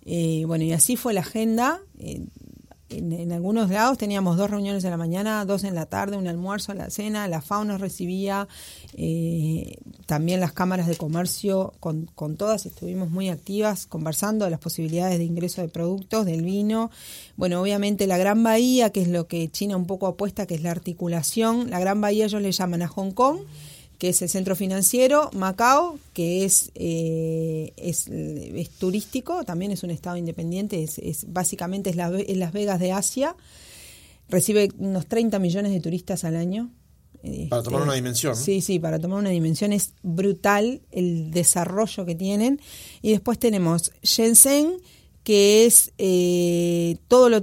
Eh, 0.05 0.43
bueno, 0.47 0.63
y 0.63 0.73
así 0.73 0.95
fue 0.95 1.13
la 1.13 1.21
agenda. 1.21 1.81
Eh, 1.99 2.25
en, 2.91 3.31
algunos 3.31 3.69
lados 3.69 3.97
teníamos 3.97 4.37
dos 4.37 4.49
reuniones 4.49 4.83
en 4.83 4.91
la 4.91 4.97
mañana, 4.97 5.45
dos 5.45 5.63
en 5.63 5.75
la 5.75 5.85
tarde, 5.85 6.17
un 6.17 6.27
almuerzo, 6.27 6.73
la 6.73 6.89
cena, 6.89 7.27
la 7.27 7.41
FAO 7.41 7.65
nos 7.65 7.81
recibía, 7.81 8.47
eh, 8.95 9.77
también 10.05 10.39
las 10.39 10.53
cámaras 10.53 10.87
de 10.87 10.95
comercio, 10.95 11.73
con, 11.79 12.05
con, 12.15 12.37
todas 12.37 12.65
estuvimos 12.65 13.09
muy 13.09 13.29
activas 13.29 13.85
conversando 13.85 14.45
de 14.45 14.51
las 14.51 14.59
posibilidades 14.59 15.17
de 15.17 15.25
ingreso 15.25 15.61
de 15.61 15.67
productos, 15.67 16.25
del 16.25 16.43
vino. 16.43 16.91
Bueno, 17.37 17.61
obviamente 17.61 18.07
la 18.07 18.17
Gran 18.17 18.43
Bahía, 18.43 18.91
que 18.91 19.01
es 19.01 19.07
lo 19.07 19.27
que 19.27 19.49
China 19.49 19.77
un 19.77 19.85
poco 19.85 20.07
apuesta, 20.07 20.45
que 20.45 20.55
es 20.55 20.61
la 20.61 20.71
articulación, 20.71 21.69
la 21.69 21.79
Gran 21.79 22.01
Bahía 22.01 22.25
ellos 22.25 22.41
le 22.41 22.51
llaman 22.51 22.81
a 22.81 22.87
Hong 22.87 23.11
Kong 23.11 23.39
que 24.01 24.09
es 24.09 24.21
el 24.23 24.29
centro 24.29 24.55
financiero, 24.55 25.29
Macao, 25.35 25.99
que 26.13 26.43
es, 26.43 26.71
eh, 26.73 27.71
es, 27.77 28.09
turístico, 28.79 29.43
también 29.43 29.69
es 29.69 29.83
un 29.83 29.91
estado 29.91 30.17
independiente, 30.17 30.81
es, 30.81 31.31
básicamente 31.31 31.91
es, 31.91 31.95
Las 31.95 32.51
Vegas 32.51 32.79
de 32.79 32.93
Asia, 32.93 33.35
recibe 34.27 34.71
unos 34.79 35.05
30 35.05 35.37
millones 35.37 35.71
de 35.71 35.81
turistas 35.81 36.23
al 36.23 36.35
año. 36.35 36.71
Para 37.47 37.61
tomar 37.61 37.81
este, 37.81 37.89
una 37.89 37.93
dimensión. 37.93 38.35
Sí, 38.35 38.61
sí, 38.61 38.79
para 38.79 38.97
tomar 38.97 39.19
una 39.19 39.29
dimensión 39.29 39.71
es 39.71 39.93
brutal 40.01 40.81
el 40.89 41.29
desarrollo 41.29 42.03
que 42.03 42.15
tienen. 42.15 42.59
Y 43.03 43.11
después 43.11 43.37
tenemos 43.37 43.91
Shenzhen, 44.01 44.81
que 45.23 45.67
es 45.67 45.93
eh, 45.99 46.97
todo 47.07 47.29
lo, 47.29 47.39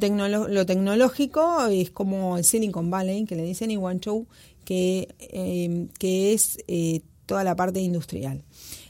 lo 0.48 0.66
tecnológico, 0.66 1.66
es 1.68 1.90
como 1.92 2.36
el 2.36 2.42
Silicon 2.42 2.90
Valley, 2.90 3.26
que 3.26 3.36
le 3.36 3.44
dicen, 3.44 3.70
y 3.70 3.76
Guangzhou, 3.76 4.26
que, 4.68 5.08
em, 5.18 5.88
que 5.98 6.34
es 6.34 6.58
eh, 6.68 7.00
toda 7.24 7.42
la 7.42 7.56
parte 7.56 7.80
industrial. 7.80 8.44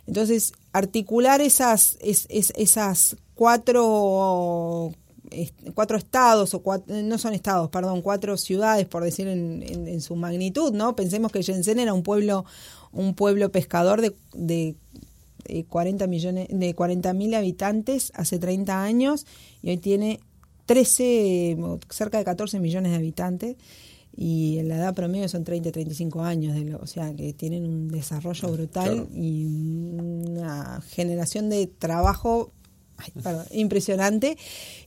Entonces, 0.08 0.52
articular 0.72 1.40
esas, 1.40 1.96
esas 2.02 3.16
cuatro, 3.36 4.90
cuatro 5.74 5.96
estados, 5.96 6.52
o 6.52 6.62
no 6.88 7.18
son 7.18 7.32
estados, 7.32 7.70
perdón, 7.70 8.02
cuatro 8.02 8.36
ciudades, 8.36 8.86
por 8.86 9.04
decir 9.04 9.28
en, 9.28 10.00
su 10.00 10.16
magnitud, 10.16 10.72
¿no? 10.72 10.96
Pensemos 10.96 11.30
que 11.30 11.42
Shenzhen 11.42 11.78
era 11.78 11.94
un 11.94 12.02
pueblo, 12.02 12.44
un 12.90 13.14
pueblo 13.14 13.52
pescador 13.52 14.00
de, 14.00 14.16
de 14.34 14.74
40 15.68 16.04
eh, 16.04 16.08
millones, 16.08 16.48
de 16.50 16.74
40 16.74 17.12
mil 17.12 17.34
habitantes 17.34 18.10
hace 18.16 18.40
30 18.40 18.82
años 18.82 19.26
y 19.62 19.70
hoy 19.70 19.76
tiene 19.76 20.18
13, 20.66 21.56
cerca 21.88 22.18
de 22.18 22.24
14 22.24 22.58
millones 22.58 22.90
de 22.90 22.98
habitantes 22.98 23.56
y 24.20 24.60
la 24.64 24.78
edad 24.78 24.94
promedio 24.94 25.28
son 25.28 25.44
30, 25.44 25.70
35 25.70 26.22
años, 26.22 26.56
de 26.56 26.74
o 26.74 26.86
sea 26.88 27.14
que 27.14 27.32
tienen 27.34 27.64
un 27.64 27.86
desarrollo 27.86 28.50
brutal 28.50 29.06
y 29.14 29.44
una 29.44 30.80
generación 30.90 31.48
de 31.48 31.68
trabajo 31.68 32.50
impresionante. 33.52 34.36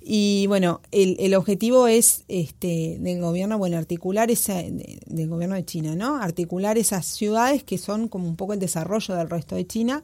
Y 0.01 0.47
bueno, 0.47 0.81
el, 0.91 1.15
el 1.17 1.33
objetivo 1.35 1.87
es 1.87 2.25
este 2.27 2.97
del 2.99 3.21
gobierno, 3.21 3.57
bueno, 3.57 3.77
articular 3.77 4.29
esa, 4.29 4.55
del 4.63 5.29
gobierno 5.29 5.55
de 5.55 5.63
China, 5.63 5.95
¿no? 5.95 6.17
Articular 6.17 6.77
esas 6.77 7.05
ciudades 7.05 7.63
que 7.63 7.77
son 7.77 8.09
como 8.09 8.27
un 8.27 8.35
poco 8.35 8.51
el 8.51 8.59
desarrollo 8.59 9.15
del 9.15 9.29
resto 9.29 9.55
de 9.55 9.65
China. 9.65 10.03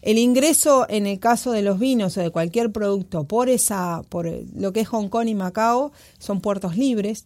El 0.00 0.16
ingreso 0.18 0.86
en 0.88 1.08
el 1.08 1.18
caso 1.18 1.50
de 1.50 1.62
los 1.62 1.80
vinos 1.80 2.16
o 2.18 2.20
de 2.20 2.30
cualquier 2.30 2.70
producto 2.70 3.24
por 3.24 3.48
esa, 3.48 4.02
por 4.10 4.30
lo 4.54 4.72
que 4.72 4.80
es 4.80 4.88
Hong 4.88 5.08
Kong 5.08 5.26
y 5.26 5.34
Macao, 5.34 5.90
son 6.18 6.40
puertos 6.40 6.76
libres, 6.76 7.24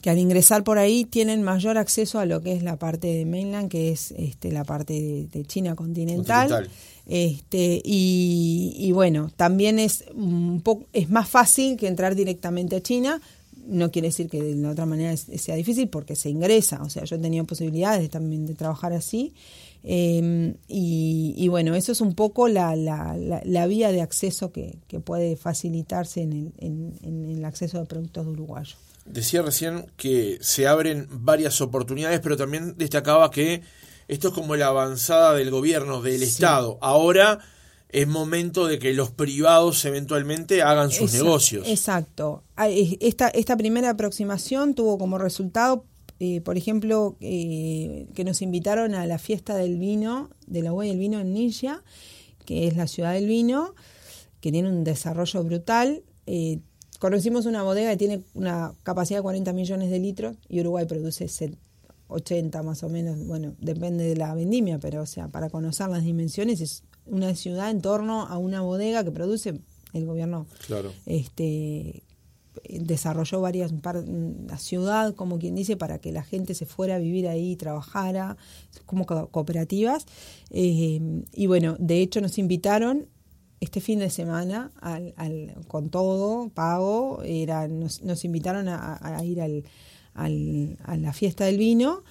que 0.00 0.10
al 0.10 0.18
ingresar 0.18 0.64
por 0.64 0.78
ahí 0.78 1.04
tienen 1.04 1.42
mayor 1.42 1.76
acceso 1.76 2.18
a 2.18 2.26
lo 2.26 2.40
que 2.40 2.52
es 2.52 2.62
la 2.62 2.76
parte 2.76 3.08
de 3.08 3.24
mainland, 3.24 3.68
que 3.68 3.90
es 3.90 4.12
este, 4.12 4.52
la 4.52 4.64
parte 4.64 5.28
de, 5.30 5.44
China 5.44 5.74
continental. 5.74 6.68
Este, 7.06 7.80
y, 7.84 8.90
bueno, 8.92 9.30
también 9.34 9.78
es 9.78 10.04
un 10.14 10.60
poco, 10.60 10.86
es 10.92 11.08
más 11.08 11.28
fácil 11.28 11.76
que 11.76 11.88
entrar 11.88 12.14
directamente 12.14 12.76
a 12.76 12.82
China. 12.82 13.20
No 13.66 13.90
quiere 13.90 14.08
decir 14.08 14.28
que 14.28 14.42
de 14.42 14.54
la 14.54 14.70
otra 14.70 14.86
manera 14.86 15.16
sea 15.16 15.56
difícil 15.56 15.88
porque 15.88 16.16
se 16.16 16.30
ingresa. 16.30 16.82
O 16.82 16.90
sea, 16.90 17.04
yo 17.04 17.16
he 17.16 17.18
tenido 17.18 17.44
posibilidades 17.44 18.08
también 18.10 18.46
de 18.46 18.54
trabajar 18.54 18.92
así. 18.92 19.34
Em, 19.82 20.54
y, 20.68 21.48
bueno, 21.48 21.74
eso 21.74 21.92
es 21.92 22.00
un 22.00 22.14
poco 22.14 22.48
la, 22.48 22.76
la, 22.76 23.16
la, 23.16 23.66
vía 23.66 23.90
de 23.90 24.02
acceso 24.02 24.52
que, 24.52 24.76
que 24.86 25.00
puede 25.00 25.36
facilitarse 25.36 26.22
en 26.22 26.32
el, 26.32 26.52
en, 26.58 26.94
en 27.02 27.24
el 27.24 27.44
acceso 27.44 27.78
de 27.78 27.86
productos 27.86 28.26
de 28.26 28.32
uruguayos. 28.32 28.76
Decía 29.10 29.42
recién 29.42 29.90
que 29.96 30.38
se 30.40 30.66
abren 30.66 31.08
varias 31.10 31.60
oportunidades, 31.60 32.20
pero 32.20 32.36
también 32.36 32.76
destacaba 32.76 33.30
que 33.30 33.62
esto 34.08 34.28
es 34.28 34.34
como 34.34 34.56
la 34.56 34.68
avanzada 34.68 35.34
del 35.34 35.50
gobierno, 35.50 36.00
del 36.00 36.22
Estado. 36.22 36.78
Ahora 36.80 37.38
es 37.90 38.06
momento 38.06 38.66
de 38.66 38.78
que 38.78 38.92
los 38.92 39.10
privados 39.10 39.84
eventualmente 39.84 40.62
hagan 40.62 40.90
sus 40.90 41.12
negocios. 41.12 41.66
Exacto. 41.68 42.42
Esta, 42.56 43.28
esta 43.28 43.56
primera 43.56 43.90
aproximación 43.90 44.74
tuvo 44.74 44.98
como 44.98 45.18
resultado, 45.18 45.84
eh, 46.20 46.40
por 46.42 46.56
ejemplo, 46.56 47.16
eh, 47.20 48.06
que 48.14 48.24
nos 48.24 48.42
invitaron 48.42 48.94
a 48.94 49.06
la 49.06 49.18
fiesta 49.18 49.56
del 49.56 49.78
vino, 49.78 50.30
de 50.46 50.62
la 50.62 50.72
huella 50.72 50.92
del 50.92 51.00
vino 51.00 51.20
en 51.20 51.32
Ninja, 51.32 51.82
que 52.44 52.66
es 52.66 52.76
la 52.76 52.86
ciudad 52.86 53.14
del 53.14 53.26
vino, 53.26 53.74
que 54.40 54.52
tiene 54.52 54.68
un 54.68 54.84
desarrollo 54.84 55.42
brutal. 55.44 56.02
Eh, 56.26 56.60
conocimos 56.98 57.46
una 57.46 57.62
bodega 57.62 57.90
que 57.90 57.96
tiene 57.96 58.22
una 58.34 58.74
capacidad 58.82 59.18
de 59.18 59.22
40 59.22 59.52
millones 59.52 59.90
de 59.90 59.98
litros 59.98 60.36
y 60.48 60.60
Uruguay 60.60 60.86
produce 60.86 61.28
80 62.08 62.62
más 62.62 62.82
o 62.82 62.88
menos, 62.88 63.26
bueno, 63.26 63.54
depende 63.60 64.04
de 64.04 64.16
la 64.16 64.34
vendimia, 64.34 64.78
pero 64.78 65.02
o 65.02 65.06
sea, 65.06 65.28
para 65.28 65.50
conocer 65.50 65.88
las 65.88 66.04
dimensiones 66.04 66.60
es 66.60 66.82
una 67.06 67.34
ciudad 67.34 67.70
en 67.70 67.80
torno 67.80 68.22
a 68.26 68.38
una 68.38 68.62
bodega 68.62 69.04
que 69.04 69.10
produce 69.10 69.60
el 69.92 70.06
gobierno. 70.06 70.46
Claro. 70.66 70.92
Este 71.06 72.02
desarrolló 72.68 73.40
varias 73.40 73.72
la 74.48 74.58
ciudad 74.58 75.14
como 75.14 75.38
quien 75.38 75.54
dice 75.54 75.76
para 75.76 75.98
que 76.00 76.10
la 76.10 76.24
gente 76.24 76.54
se 76.54 76.66
fuera 76.66 76.96
a 76.96 76.98
vivir 76.98 77.28
ahí 77.28 77.52
y 77.52 77.56
trabajara 77.56 78.36
como 78.84 79.06
cooperativas 79.06 80.06
eh, 80.50 81.22
y 81.32 81.46
bueno 81.46 81.76
de 81.78 82.02
hecho 82.02 82.20
nos 82.20 82.36
invitaron 82.36 83.06
este 83.60 83.80
fin 83.80 83.98
de 83.98 84.10
semana 84.10 84.70
al, 84.80 85.14
al, 85.16 85.54
con 85.66 85.90
todo 85.90 86.48
pago 86.50 87.22
era 87.24 87.68
nos, 87.68 88.02
nos 88.02 88.24
invitaron 88.24 88.68
a, 88.68 89.24
ir 89.24 89.40
al, 89.40 89.64
al, 90.14 90.76
a 90.84 90.96
la 90.96 91.12
fiesta 91.12 91.44
del 91.44 91.58
vino 91.58 92.02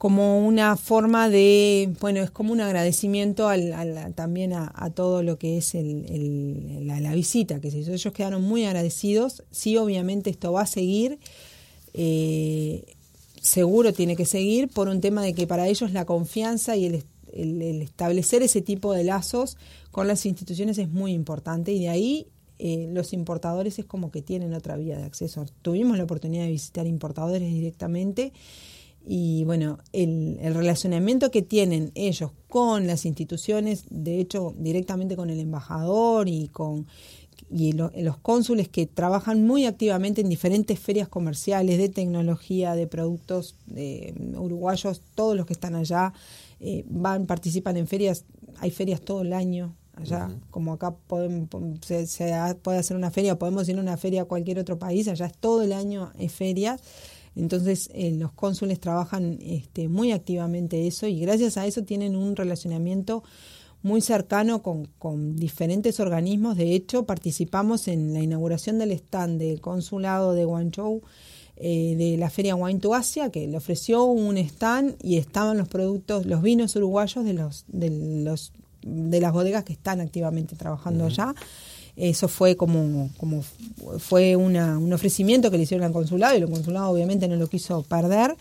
como 0.00 0.46
una 0.46 0.78
forma 0.78 1.28
de 1.28 1.94
bueno 2.00 2.22
es 2.22 2.30
como 2.30 2.54
un 2.54 2.62
agradecimiento 2.62 3.50
al, 3.50 4.14
también 4.14 4.54
a, 4.54 4.90
todo 4.94 5.22
lo 5.22 5.36
que 5.36 5.58
es 5.58 5.74
el, 5.74 6.86
la, 6.86 7.14
visita 7.14 7.60
que 7.60 7.70
se 7.70 7.80
hizo 7.80 7.92
ellos 7.92 8.14
quedaron 8.14 8.40
muy 8.40 8.64
agradecidos. 8.64 9.42
Sí 9.50 9.76
obviamente 9.76 10.30
esto 10.30 10.52
va 10.52 10.62
a 10.62 10.66
seguir. 10.66 11.18
Eh, 11.92 12.96
seguro 13.42 13.92
tiene 13.92 14.16
que 14.16 14.24
seguir 14.24 14.68
por 14.68 14.88
un 14.88 15.02
tema 15.02 15.20
de 15.22 15.34
que 15.34 15.46
para 15.46 15.68
ellos 15.68 15.92
la 15.92 16.06
confianza 16.06 16.76
y 16.76 16.86
el 16.86 17.04
el, 17.32 17.82
establecer 17.82 18.42
ese 18.42 18.62
tipo 18.62 18.92
de 18.92 19.04
lazos 19.04 19.56
con 19.90 20.08
las 20.08 20.26
instituciones 20.26 20.78
es 20.78 20.88
muy 20.88 21.12
importante 21.12 21.72
y 21.72 21.80
de 21.80 21.88
ahí 21.88 22.26
eh, 22.58 22.88
los 22.90 23.12
importadores 23.12 23.78
es 23.78 23.86
como 23.86 24.10
que 24.10 24.22
tienen 24.22 24.54
otra 24.54 24.76
vía 24.76 24.98
de 24.98 25.04
acceso. 25.04 25.46
Tuvimos 25.62 25.96
la 25.96 26.04
oportunidad 26.04 26.44
de 26.44 26.50
visitar 26.50 26.86
importadores 26.86 27.52
directamente 27.52 28.32
y 29.06 29.44
bueno, 29.44 29.78
el, 29.92 30.38
relacionamiento 30.40 31.30
que 31.30 31.42
tienen 31.42 31.90
ellos 31.94 32.32
con 32.48 32.86
las 32.86 33.06
instituciones, 33.06 33.84
de 33.88 34.20
hecho 34.20 34.54
directamente 34.58 35.16
con 35.16 35.30
el 35.30 35.40
embajador 35.40 36.28
y 36.28 36.48
con 36.48 36.86
y 37.50 37.72
los 37.72 38.16
cónsules 38.18 38.68
que 38.68 38.86
trabajan 38.86 39.44
muy 39.44 39.66
activamente 39.66 40.20
en 40.20 40.28
diferentes 40.28 40.78
ferias 40.78 41.08
comerciales 41.08 41.78
de 41.78 41.88
tecnología, 41.88 42.74
de 42.74 42.86
productos 42.86 43.56
de 43.66 44.14
uruguayos, 44.36 45.02
todos 45.14 45.36
los 45.36 45.46
que 45.46 45.54
están 45.54 45.74
allá 45.74 46.12
eh, 46.60 46.84
van, 46.88 47.26
participan 47.26 47.76
en 47.76 47.88
ferias, 47.88 48.24
hay 48.58 48.70
ferias 48.70 49.00
todo 49.00 49.22
el 49.22 49.32
año 49.32 49.74
allá, 49.94 50.30
como 50.50 50.72
acá 50.72 50.94
podemos, 50.94 51.48
se, 51.82 52.06
puede 52.62 52.78
hacer 52.78 52.96
una 52.96 53.10
feria, 53.10 53.38
podemos 53.38 53.68
ir 53.68 53.76
a 53.76 53.80
una 53.80 53.96
feria 53.96 54.22
a 54.22 54.24
cualquier 54.24 54.58
otro 54.58 54.78
país, 54.78 55.08
allá 55.08 55.26
es 55.26 55.36
todo 55.36 55.62
el 55.62 55.72
año 55.72 56.12
en 56.18 56.30
ferias. 56.30 56.80
Entonces 57.36 57.90
eh, 57.94 58.10
los 58.12 58.32
cónsules 58.32 58.80
trabajan 58.80 59.38
este, 59.40 59.88
muy 59.88 60.12
activamente 60.12 60.86
eso 60.86 61.06
y 61.06 61.20
gracias 61.20 61.56
a 61.56 61.66
eso 61.66 61.84
tienen 61.84 62.16
un 62.16 62.34
relacionamiento 62.34 63.22
muy 63.82 64.00
cercano 64.00 64.62
con, 64.62 64.86
con, 64.98 65.36
diferentes 65.36 66.00
organismos. 66.00 66.56
De 66.56 66.74
hecho, 66.74 67.04
participamos 67.04 67.88
en 67.88 68.12
la 68.12 68.20
inauguración 68.20 68.78
del 68.78 68.92
stand 68.92 69.40
del 69.40 69.60
consulado 69.60 70.34
de 70.34 70.44
Guangzhou 70.44 71.02
eh, 71.56 71.94
de 71.96 72.16
la 72.16 72.30
Feria 72.30 72.56
Wine 72.56 72.80
to 72.80 72.94
Asia, 72.94 73.30
que 73.30 73.46
le 73.46 73.56
ofreció 73.56 74.04
un 74.04 74.38
stand 74.38 74.96
y 75.02 75.16
estaban 75.16 75.58
los 75.58 75.68
productos, 75.68 76.26
los 76.26 76.42
vinos 76.42 76.74
uruguayos 76.76 77.24
de 77.24 77.34
los, 77.34 77.64
de 77.68 77.90
los 78.24 78.52
de 78.82 79.20
las 79.20 79.32
bodegas 79.32 79.64
que 79.64 79.72
están 79.72 80.00
activamente 80.00 80.56
trabajando 80.56 81.04
allá. 81.04 81.34
Eso 81.96 82.28
fue 82.28 82.56
como, 82.56 83.10
como 83.18 83.42
fue 83.98 84.36
una, 84.36 84.78
un 84.78 84.92
ofrecimiento 84.92 85.50
que 85.50 85.58
le 85.58 85.64
hicieron 85.64 85.84
al 85.84 85.92
consulado 85.92 86.34
y 86.34 86.40
el 86.40 86.48
consulado 86.48 86.90
obviamente 86.90 87.28
no 87.28 87.36
lo 87.36 87.48
quiso 87.48 87.82
perder. 87.82 88.36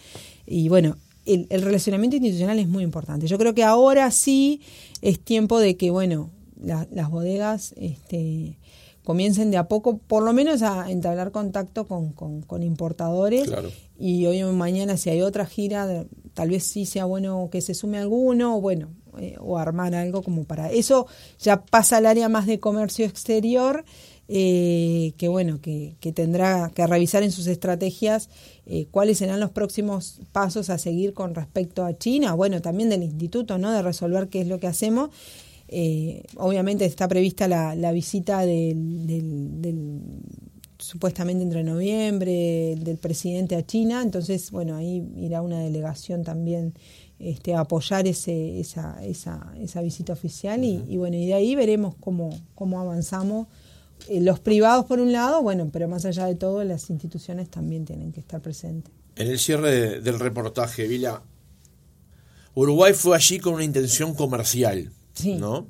Y 0.46 0.70
bueno, 0.70 0.96
el, 1.34 1.48
el, 1.50 1.62
relacionamiento 1.62 2.16
institucional 2.18 2.60
es 2.60 2.68
muy 2.68 2.84
importante. 2.84 3.28
Yo 3.28 3.38
creo 3.38 3.54
que 3.54 3.64
ahora 3.64 4.10
sí 4.12 4.62
es 5.02 5.20
tiempo 5.20 5.60
de 5.60 5.78
que, 5.78 5.92
bueno, 5.92 6.30
las 6.62 7.10
bodegas 7.10 7.74
este, 7.78 8.58
comiencen 9.04 9.52
de 9.52 9.58
a 9.58 9.68
poco, 9.68 9.98
por 9.98 10.24
lo 10.24 10.34
menos 10.34 10.62
a 10.62 10.90
entablar 10.92 11.32
contacto 11.32 11.88
con, 11.88 12.12
con, 12.14 12.64
importadores. 12.64 13.50
Y 13.98 14.26
hoy 14.26 14.44
o 14.44 14.52
mañana, 14.54 14.98
si 14.98 15.10
hay 15.10 15.22
otra 15.22 15.46
gira, 15.46 16.06
tal 16.34 16.50
vez 16.50 16.64
sí 16.66 16.86
sea 16.86 17.06
bueno 17.06 17.50
que 17.52 17.62
se 17.62 17.74
sume 17.74 17.98
alguno, 17.98 18.58
o 18.58 18.62
bueno, 18.62 18.90
eh, 19.18 19.36
o 19.40 19.58
armar 19.58 19.96
algo 19.96 20.22
como 20.22 20.44
para 20.44 20.72
eso. 20.72 21.08
Ya 21.40 21.64
pasa 21.66 21.98
al 21.98 22.06
área 22.06 22.30
más 22.30 22.46
de 22.46 22.60
comercio 22.60 23.06
exterior. 23.06 23.84
Eh, 24.32 25.14
que 25.18 25.28
bueno, 25.28 25.60
que, 25.60 25.96
que, 26.00 26.12
tendrá 26.12 26.72
que 26.76 26.86
revisar 26.86 27.24
en 27.24 27.32
sus 27.32 27.48
estrategias 27.48 28.30
eh, 28.68 28.86
cuáles 28.92 29.18
serán 29.18 29.40
los 29.40 29.50
próximos 29.50 30.22
pasos 30.32 30.70
a 30.70 30.78
seguir 30.78 31.14
con 31.14 31.34
respecto 31.34 31.84
a 31.84 31.98
China, 31.98 32.36
bueno, 32.36 32.62
también 32.62 32.90
del 32.90 33.02
instituto, 33.02 33.58
¿no? 33.58 33.72
De 33.72 33.82
resolver 33.82 34.28
qué 34.28 34.42
es 34.42 34.48
lo 34.48 34.60
que 34.60 34.68
hacemos 34.68 35.10
eh, 35.72 36.24
obviamente 36.38 36.86
está 36.86 37.08
prevista 37.08 37.48
la, 37.48 37.76
la 37.76 37.92
visita 37.92 38.44
del, 38.44 38.74
supuestamente 40.80 41.44
entre 41.44 41.64
noviembre 41.64 42.76
del 42.80 42.98
presidente 42.98 43.56
a 43.56 43.64
China, 43.64 44.02
entonces 44.02 44.50
bueno 44.50 44.76
ahí 44.76 45.08
irá 45.18 45.44
una 45.44 45.60
delegación 45.60 46.24
también 46.24 46.74
este, 47.20 47.54
a 47.54 47.60
apoyar 47.60 48.08
ese, 48.08 48.60
esa, 48.60 48.98
esa, 49.06 49.54
esa 49.60 49.82
visita 49.84 50.14
oficial 50.14 50.64
y, 50.64 50.98
bueno 50.98 51.18
y 51.18 51.28
de 51.28 51.36
ahí 51.36 51.54
veremos 51.54 51.94
cómo, 52.00 52.32
cómo 52.56 52.80
avanzamos. 52.80 53.48
Eh, 54.08 54.22
los 54.22 54.40
privados 54.40 54.86
por 54.86 55.00
un 55.00 55.12
lado, 55.12 55.42
bueno, 55.42 55.70
pero 55.72 55.88
más 55.88 56.06
allá 56.06 56.26
de 56.26 56.36
todo 56.36 56.64
las 56.64 56.90
instituciones 56.90 57.50
también 57.50 57.86
tienen 57.86 58.12
que 58.12 58.20
estar 58.20 58.42
presentes. 58.42 58.94
En 59.16 59.28
el 59.28 59.40
cierre 59.40 60.00
del 60.02 60.20
reportaje, 60.20 60.88
Vila, 60.88 61.22
Uruguay 62.56 62.94
fue 62.94 63.16
allí 63.16 63.40
con 63.40 63.56
una 63.56 63.64
intención 63.64 64.16
comercial 64.16 64.92
¿no? 65.26 65.68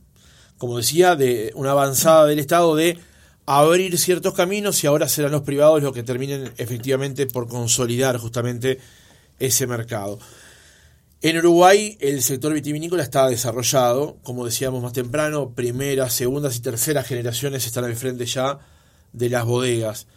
Como 0.58 0.78
decía, 0.78 1.16
de 1.16 1.52
una 1.56 1.72
avanzada 1.72 2.26
del 2.26 2.40
Estado 2.40 2.76
de 2.76 2.98
abrir 3.46 3.98
ciertos 3.98 4.34
caminos 4.34 4.84
y 4.84 4.88
ahora 4.88 5.08
serán 5.08 5.32
los 5.32 5.42
privados 5.42 5.82
los 5.82 5.94
que 5.94 6.04
terminen 6.04 6.52
efectivamente 6.58 7.26
por 7.26 7.48
consolidar 7.48 8.18
justamente 8.18 8.80
ese 9.40 9.68
mercado. 9.68 10.20
En 11.22 11.38
Uruguay 11.38 11.98
el 12.00 12.22
sector 12.22 12.54
vitivinícola 12.54 13.04
está 13.04 13.28
desarrollado, 13.28 14.20
como 14.24 14.46
decíamos 14.46 14.82
más 14.82 14.94
temprano, 14.94 15.54
primeras, 15.54 16.14
segundas 16.14 16.56
y 16.56 16.62
terceras 16.62 17.08
generaciones 17.08 17.66
están 17.66 17.84
al 17.84 17.98
frente 17.98 18.26
ya 18.26 18.60
de 19.12 19.30
las 19.30 19.44
bodegas. 19.44 20.08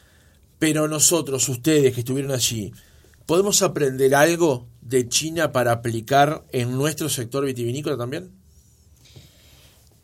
Pero 0.60 0.86
nosotros, 0.86 1.48
ustedes 1.48 1.92
que 1.92 2.00
estuvieron 2.00 2.30
allí, 2.30 2.72
¿podemos 3.26 3.62
aprender 3.62 4.14
algo 4.14 4.68
de 4.80 5.08
China 5.08 5.50
para 5.50 5.72
aplicar 5.72 6.44
en 6.52 6.70
nuestro 6.78 7.08
sector 7.08 7.44
vitivinícola 7.44 7.96
también? 7.96 8.30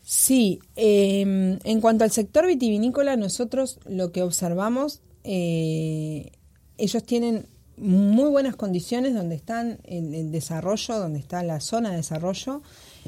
Sí, 0.02 0.58
em, 0.74 1.60
en 1.62 1.80
cuanto 1.80 2.02
al 2.02 2.10
sector 2.10 2.44
vitivinícola, 2.44 3.14
nosotros 3.16 3.78
lo 3.86 4.10
que 4.10 4.22
observamos, 4.22 5.00
eh, 5.22 6.32
ellos 6.76 7.04
tienen 7.04 7.46
muy 7.80 8.30
buenas 8.30 8.56
condiciones 8.56 9.14
donde 9.14 9.34
están 9.34 9.78
en 9.84 10.32
desarrollo, 10.32 10.98
donde 10.98 11.18
está 11.18 11.42
la 11.42 11.60
zona 11.60 11.90
de 11.90 11.96
desarrollo 11.96 12.62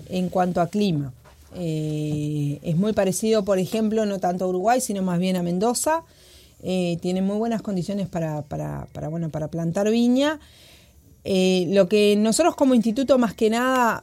en 0.09 0.29
cuanto 0.29 0.61
a 0.61 0.69
clima. 0.69 1.13
Eh, 1.55 2.59
es 2.63 2.77
muy 2.77 2.93
parecido, 2.93 3.45
por 3.45 3.59
ejemplo, 3.59 4.07
no 4.07 4.19
tanto 4.19 4.45
a 4.45 4.49
Uruguay, 4.49 4.81
sino 4.81 5.03
más 5.03 5.19
bien 5.19 5.37
a 5.37 5.43
Mendoza. 5.43 6.03
Eh, 6.63 6.99
tiene 7.01 7.23
muy 7.23 7.37
buenas 7.37 7.63
condiciones 7.63 8.09
para, 8.09 8.43
para, 8.43 8.87
para, 8.93 9.09
bueno, 9.09 9.31
para 9.31 9.49
plantar 9.49 9.91
viña. 9.91 10.39
Eh, 11.25 11.67
lo 11.71 11.89
que 11.89 12.17
nosotros 12.17 12.55
como 12.57 12.75
instituto 12.75 13.19
más 13.19 13.35
que 13.35 13.51
nada 13.51 14.03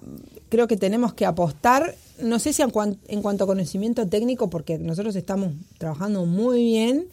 creo 0.50 0.68
que 0.68 0.78
tenemos 0.78 1.14
que 1.14 1.26
apostar, 1.26 1.96
no 2.22 2.40
sé 2.40 2.54
si 2.54 2.62
en 2.62 3.22
cuanto 3.22 3.44
a 3.44 3.48
conocimiento 3.48 4.08
técnico, 4.08 4.50
porque 4.50 4.78
nosotros 4.78 5.16
estamos 5.16 5.54
trabajando 5.78 6.26
muy 6.26 6.64
bien 6.64 7.08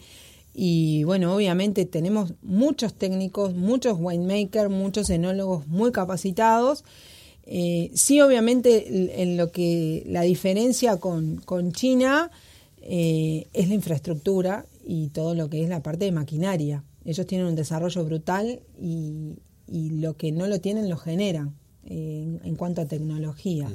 y 0.57 1.03
bueno, 1.03 1.35
obviamente 1.35 1.85
tenemos 1.85 2.33
muchos 2.41 2.93
técnicos, 2.93 3.53
muchos 3.53 3.97
winemakers, 3.99 4.69
muchos 4.69 5.09
enólogos 5.09 5.67
muy 5.67 5.91
capacitados. 5.91 6.85
Eh, 7.43 7.91
sí, 7.93 8.21
obviamente, 8.21 9.21
en 9.21 9.35
lo 9.35 9.51
que 9.51 10.03
la 10.07 10.21
diferencia 10.21 10.95
con, 10.95 11.35
con 11.37 11.73
China 11.73 12.31
eh, 12.81 13.47
es 13.51 13.67
la 13.67 13.75
infraestructura 13.75 14.65
y 14.85 15.09
todo 15.09 15.35
lo 15.35 15.49
que 15.49 15.61
es 15.61 15.67
la 15.67 15.83
parte 15.83 16.05
de 16.05 16.13
maquinaria. 16.13 16.85
Ellos 17.03 17.27
tienen 17.27 17.47
un 17.47 17.55
desarrollo 17.55 18.05
brutal 18.05 18.61
y, 18.79 19.35
y 19.67 19.89
lo 19.89 20.15
que 20.15 20.31
no 20.31 20.47
lo 20.47 20.61
tienen 20.61 20.89
lo 20.89 20.95
generan 20.95 21.53
eh, 21.83 22.39
en, 22.45 22.55
cuanto 22.55 22.79
a 22.79 22.85
tecnología. 22.85 23.67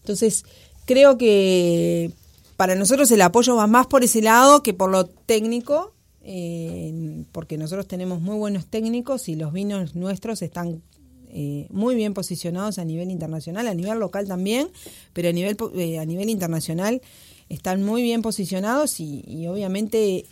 Entonces, 0.00 0.44
creo 0.84 1.16
que 1.16 2.10
para 2.56 2.74
nosotros 2.74 3.08
el 3.12 3.22
apoyo 3.22 3.54
va 3.54 3.68
más 3.68 3.86
por 3.86 4.02
ese 4.02 4.20
lado 4.20 4.64
que 4.64 4.74
por 4.74 4.90
lo 4.90 5.06
técnico 5.06 5.93
eh, 6.26 7.24
porque 7.32 7.58
nosotros 7.58 7.86
tenemos 7.86 8.22
muy 8.22 8.36
buenos 8.38 8.66
técnicos 8.66 9.28
y 9.28 9.36
los 9.36 9.52
vinos 9.52 9.94
nuestros 9.94 10.40
están 10.40 10.82
eh, 11.28 11.66
muy 11.68 11.96
bien 11.96 12.14
posicionados 12.14 12.78
a 12.78 12.84
nivel 12.86 13.10
internacional, 13.10 13.68
a 13.68 13.74
nivel 13.74 13.98
local 13.98 14.26
también, 14.26 14.68
pero 15.12 15.28
a 15.28 15.32
nivel, 15.32 15.54
eh, 15.74 15.98
a 15.98 16.06
nivel 16.06 16.30
internacional 16.30 17.02
están 17.50 17.82
muy 17.82 18.02
bien 18.02 18.22
posicionados 18.22 19.00
y, 19.00 19.46
obviamente 19.46 20.24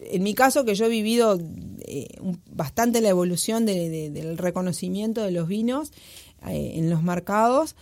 en 0.00 0.22
mi 0.22 0.34
caso 0.34 0.66
que 0.66 0.74
yo 0.74 0.84
he 0.86 0.88
vivido 0.88 1.38
bastante 2.50 3.00
la 3.00 3.08
evolución 3.08 3.64
del 3.64 4.36
reconocimiento 4.36 5.22
de 5.22 5.30
los 5.30 5.46
vinos 5.46 5.92
en 6.44 6.90
los 6.90 7.04
mercados, 7.04 7.76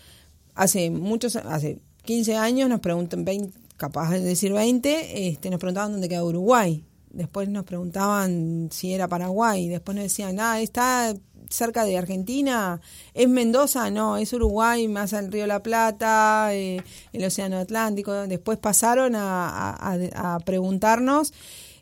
hace 0.55 0.91
muchos, 0.91 1.35
hace 1.37 1.79
15 2.05 2.37
años 2.37 2.69
nos 2.69 2.81
preguntan, 2.81 3.25
20, 3.25 3.59
capaz 3.79 4.11
de 4.11 4.21
decir 4.21 4.53
20, 4.53 5.29
este, 5.29 5.49
nos 5.49 5.59
preguntaban 5.59 5.93
dónde 5.93 6.11
queda 6.11 6.23
Uruguay 6.23 6.85
después 7.11 7.49
nos 7.49 7.65
preguntaban 7.65 8.69
si 8.73 8.95
era 8.95 9.09
Paraguay, 9.09 9.69
después 9.69 9.95
nos 9.97 10.05
decían, 10.05 10.39
ah, 10.41 10.61
está 10.61 11.15
cerca 11.51 11.85
de 11.85 11.99
Argentina, 11.99 12.81
¿es 13.13 13.29
Mendoza? 13.29 13.91
No, 13.91 14.17
es 14.17 14.33
Uruguay, 14.33 14.89
más 14.89 15.13
al 15.13 15.31
Río 15.31 15.47
La 15.47 15.63
Plata, 15.63 16.55
eh, 16.55 16.83
el 17.13 17.25
Océano 17.25 17.59
Atlántico. 17.59 18.13
Después 18.27 18.59
pasaron 18.59 19.15
a, 19.17 20.39
preguntarnos, 20.47 21.33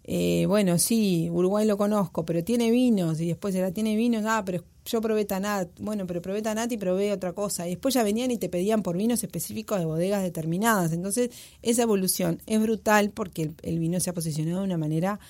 eh, 0.04 0.46
bueno, 0.46 0.78
sí, 0.78 1.28
Uruguay 1.30 1.66
lo 1.66 1.76
conozco, 1.76 2.24
pero 2.24 2.42
tiene 2.42 2.70
vinos, 2.70 3.20
y 3.20 3.28
después 3.28 3.54
era, 3.54 3.70
tiene 3.70 3.94
vinos, 3.94 4.24
ah, 4.26 4.42
pero 4.44 4.64
yo 4.90 5.00
probé 5.00 5.24
Tanat, 5.24 5.68
bueno, 5.78 6.06
pero 6.06 6.22
probé 6.22 6.42
Tanat 6.42 6.72
y 6.72 6.76
probé 6.78 7.12
otra 7.12 7.32
cosa. 7.32 7.66
Y 7.66 7.70
después 7.70 7.94
ya 7.94 8.02
venían 8.02 8.30
y 8.30 8.38
te 8.38 8.48
pedían 8.48 8.82
por 8.82 8.96
vinos 8.96 9.22
específicos 9.22 9.78
de 9.78 9.84
bodegas 9.84 10.22
determinadas. 10.22 10.92
Entonces, 10.92 11.30
esa 11.62 11.82
evolución 11.82 12.40
es 12.46 12.60
brutal 12.60 13.10
porque 13.10 13.52
el, 13.62 13.78
vino 13.78 14.00
se 14.00 14.10
ha 14.10 14.14
posicionado 14.14 14.60
de 14.60 14.64
una 14.64 14.78
manera 14.78 15.20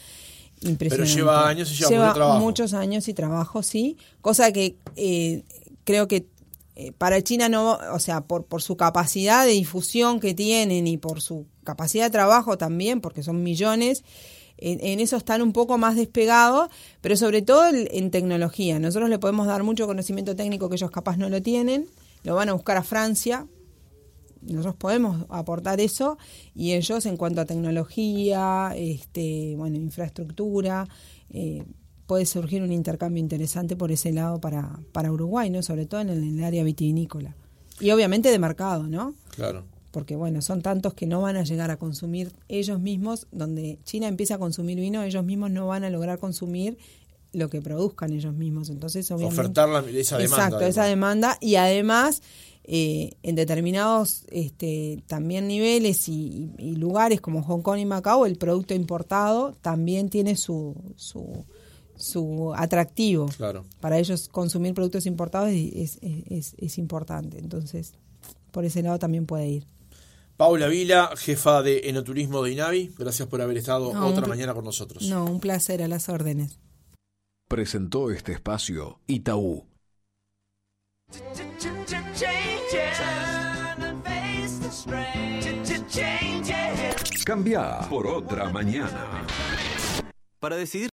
impresionante. 0.61 1.13
Pero 1.13 1.17
lleva 1.17 1.49
años 1.49 1.71
y 1.73 1.75
lleva, 1.75 2.07
mucho 2.07 2.15
trabajo. 2.15 2.41
muchos 2.41 2.75
años 2.75 3.09
y 3.09 3.15
trabajo, 3.15 3.63
sí. 3.63 3.97
Cosa 4.21 4.53
que 4.53 4.77
eh, 4.97 5.43
creo 5.85 6.07
que 6.07 6.27
eh, 6.77 6.93
para 6.93 7.21
China 7.23 7.49
no, 7.49 7.79
o 7.93 7.99
sea, 7.99 8.21
por, 8.21 8.45
por 8.45 8.63
su 8.63 8.77
capacidad 8.77 9.45
de 9.45 9.53
difusión 9.53 10.21
que 10.21 10.35
tienen 10.35 10.87
y 10.87 10.97
por 10.97 11.21
su 11.21 11.47
capacidad 11.65 12.05
de 12.05 12.11
trabajo 12.11 12.57
también, 12.57 13.01
porque 13.01 13.25
son 13.25 13.43
millones, 13.43 14.05
en, 14.59 15.01
eso 15.01 15.17
están 15.17 15.43
un 15.43 15.53
poco 15.53 15.79
más 15.79 15.97
despegados, 15.97 16.69
pero 17.01 17.17
sobre 17.17 17.43
todo 17.43 17.69
en 17.73 18.11
tecnología. 18.11 18.79
Nosotros 18.79 19.09
le 19.09 19.19
podemos 19.19 19.47
dar 19.47 19.63
mucho 19.63 19.87
conocimiento 19.87 20.37
técnico 20.37 20.69
que 20.69 20.77
ellos 20.77 20.91
capaz 20.91 21.17
no 21.17 21.29
lo 21.29 21.43
tienen, 21.43 21.87
lo 22.25 22.35
van 22.35 22.49
a 22.49 22.53
buscar 22.53 22.77
a 22.77 22.83
Francia, 22.83 23.47
nosotros 24.43 24.77
podemos 24.77 25.27
aportar 25.29 25.81
eso 25.81 26.19
y 26.55 26.73
ellos 26.73 27.07
en 27.07 27.17
cuanto 27.17 27.41
a 27.41 27.45
tecnología, 27.45 28.73
este, 28.77 29.55
bueno, 29.57 29.77
infraestructura, 29.77 30.87
eh, 31.31 31.65
puede 32.07 32.25
surgir 32.25 32.63
un 32.63 32.73
intercambio 32.73 33.21
interesante 33.21 33.77
por 33.77 33.93
ese 33.93 34.13
lado 34.13 34.41
para, 34.41 34.81
para 34.93 35.13
Uruguay, 35.13 35.51
¿no? 35.51 35.63
Sobre 35.63 35.87
todo 35.87 36.01
en 36.01 36.09
el, 36.09 36.23
en 36.23 36.39
el 36.39 36.45
área 36.45 36.65
vitivinícola. 36.65 37.35
Y 37.81 37.91
obviamente 37.91 38.31
de 38.31 38.39
mercado, 38.39 38.85
¿no? 38.85 39.15
Claro 39.35 39.65
porque 39.91 40.17
bueno, 40.17 40.43
son 40.43 40.63
tantos 40.63 40.95
que 40.95 41.07
no 41.07 41.21
van 41.23 41.37
a 41.37 41.45
llegar 41.45 41.71
a 41.71 41.77
consumir 41.77 42.33
ellos 42.49 42.81
mismos, 42.81 43.27
donde 43.33 43.79
China 43.85 44.09
empieza 44.09 44.35
a 44.35 44.39
consumir 44.39 44.79
vino, 44.79 45.03
ellos 45.03 45.25
mismos 45.25 45.51
no 45.51 45.67
van 45.67 45.85
a 45.85 45.91
lograr 45.91 46.19
consumir 46.19 46.79
lo 47.33 47.49
que 47.51 47.61
produzcan 47.61 48.13
ellos 48.13 48.35
mismos. 48.35 48.71
Entonces, 48.71 49.11
obviamente, 49.11 49.41
ofertar 49.41 49.69
esa 49.89 50.19
demanda. 50.19 50.47
Exacto, 50.47 50.61
esa 50.67 50.85
demanda 50.85 51.39
y 51.41 51.57
además 51.57 52.23
eh, 52.65 53.13
en 53.23 53.35
determinados 53.35 54.25
este, 54.31 55.03
también 55.07 55.49
niveles 55.49 56.09
y, 56.09 56.51
lugares 56.77 57.21
como 57.21 57.43
Hong 57.43 57.63
Kong 57.63 57.79
y 57.79 57.87
Macao, 57.87 58.27
el 58.27 58.37
producto 58.37 58.75
importado 58.75 59.55
también 59.63 60.11
tiene 60.11 60.37
su, 60.37 60.75
su, 60.97 61.45
su 61.97 62.53
atractivo. 62.55 63.27
Claro. 63.37 63.65
Para 63.81 63.99
ellos 63.99 64.29
consumir 64.29 64.75
productos 64.75 65.07
importados 65.07 65.51
es, 65.51 65.99
es, 66.03 66.55
es 66.59 66.79
importante. 66.79 67.39
Entonces, 67.39 67.95
por 68.51 68.67
ese 68.67 68.83
lado 68.83 68.99
también 68.99 69.25
puede 69.25 69.49
ir. 69.49 69.78
Paula 70.39 70.69
Vila, 70.69 71.11
jefa 71.17 71.63
de 71.63 71.89
Enoturismo 71.89 72.45
de 72.45 72.53
INAVI, 72.53 72.95
gracias 72.97 73.27
por 73.27 73.43
haber 73.43 73.57
estado 73.57 73.89
otra 73.89 74.25
mañana 74.29 74.55
con 74.55 74.65
nosotros. 74.65 75.03
No, 75.03 75.25
un 75.25 75.41
placer 75.41 75.83
a 75.83 75.89
las 75.89 76.09
órdenes. 76.09 76.61
Presentó 77.49 78.13
este 78.13 78.35
espacio 78.35 79.01
Itaú. 79.09 79.67
Cambia 87.25 87.81
por 87.91 88.07
otra 88.07 88.49
mañana. 88.51 89.27
Para 90.39 90.55
decidir 90.55 90.87